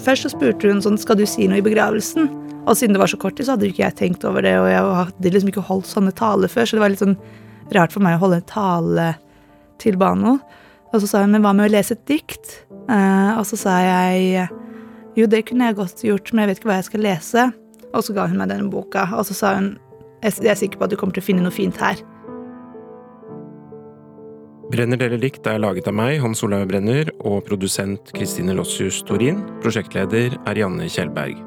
Først 0.00 0.24
så 0.24 0.30
spurte 0.32 0.70
hun 0.70 0.80
sånn, 0.84 0.98
skal 1.00 1.18
du 1.20 1.26
si 1.28 1.44
noe 1.48 1.60
i 1.60 1.64
begravelsen? 1.64 2.30
Og 2.64 2.76
siden 2.76 2.96
det 2.96 3.02
var 3.02 3.10
så 3.10 3.18
kort 3.20 3.36
tid, 3.36 3.46
så 3.48 3.56
hadde 3.56 3.68
ikke 3.68 3.84
jeg 3.84 3.96
tenkt 3.98 4.24
over 4.28 4.44
det, 4.44 4.54
og 4.60 4.68
jeg 4.70 4.94
hadde 5.00 5.32
liksom 5.34 5.50
ikke 5.52 5.66
holdt 5.68 5.88
sånne 5.90 6.12
taler 6.16 6.52
før, 6.52 6.68
så 6.68 6.76
det 6.76 6.84
var 6.84 6.92
litt 6.92 7.02
sånn 7.02 7.18
rart 7.76 7.94
for 7.94 8.04
meg 8.04 8.16
å 8.16 8.22
holde 8.24 8.40
en 8.40 8.48
tale 8.48 9.06
til 9.80 9.98
Bano. 10.00 10.38
Og 10.90 11.02
så 11.02 11.08
sa 11.10 11.22
hun, 11.24 11.34
men 11.34 11.44
hva 11.44 11.52
med 11.56 11.68
å 11.68 11.74
lese 11.74 11.96
et 11.96 12.06
dikt? 12.08 12.56
Eh, 12.90 13.32
og 13.36 13.44
så 13.48 13.58
sa 13.60 13.76
jeg, 13.84 14.48
jo, 15.18 15.28
det 15.30 15.44
kunne 15.48 15.68
jeg 15.68 15.78
godt 15.78 16.04
gjort, 16.06 16.32
men 16.32 16.44
jeg 16.44 16.50
vet 16.50 16.62
ikke 16.62 16.72
hva 16.72 16.80
jeg 16.80 16.88
skal 16.88 17.04
lese. 17.06 17.46
Og 17.90 18.06
så 18.06 18.14
ga 18.16 18.26
hun 18.30 18.40
meg 18.40 18.50
denne 18.52 18.70
boka, 18.72 19.06
og 19.16 19.26
så 19.28 19.36
sa 19.36 19.54
hun, 19.58 19.74
jeg 20.20 20.48
er 20.48 20.58
sikker 20.58 20.80
på 20.80 20.86
at 20.86 20.92
du 20.92 20.98
kommer 21.00 21.16
til 21.16 21.24
å 21.24 21.28
finne 21.28 21.44
noe 21.44 21.54
fint 21.54 21.76
her. 21.80 22.00
Brenner 24.70 25.00
deler 25.00 25.18
likt 25.18 25.46
er 25.50 25.58
laget 25.58 25.88
av 25.90 25.96
meg, 25.98 26.20
Hans 26.22 26.44
Olav 26.46 26.68
Brenner, 26.70 27.08
og 27.26 27.42
produsent 27.48 28.12
Kristine 28.14 28.54
Lossius 28.54 29.00
Torin. 29.08 29.40
Prosjektleder 29.64 30.36
er 30.46 30.60
Janne 30.60 30.86
Kjellberg. 30.86 31.40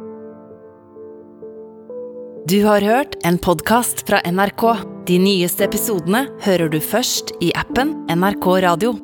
Du 2.52 2.58
har 2.66 2.84
hørt 2.84 3.16
en 3.24 3.40
podkast 3.40 4.04
fra 4.10 4.20
NRK. 4.28 4.66
De 5.08 5.22
nyeste 5.24 5.64
episodene 5.64 6.26
hører 6.44 6.68
du 6.68 6.82
først 6.84 7.32
i 7.40 7.54
appen 7.56 7.96
NRK 8.12 8.52
Radio. 8.68 8.98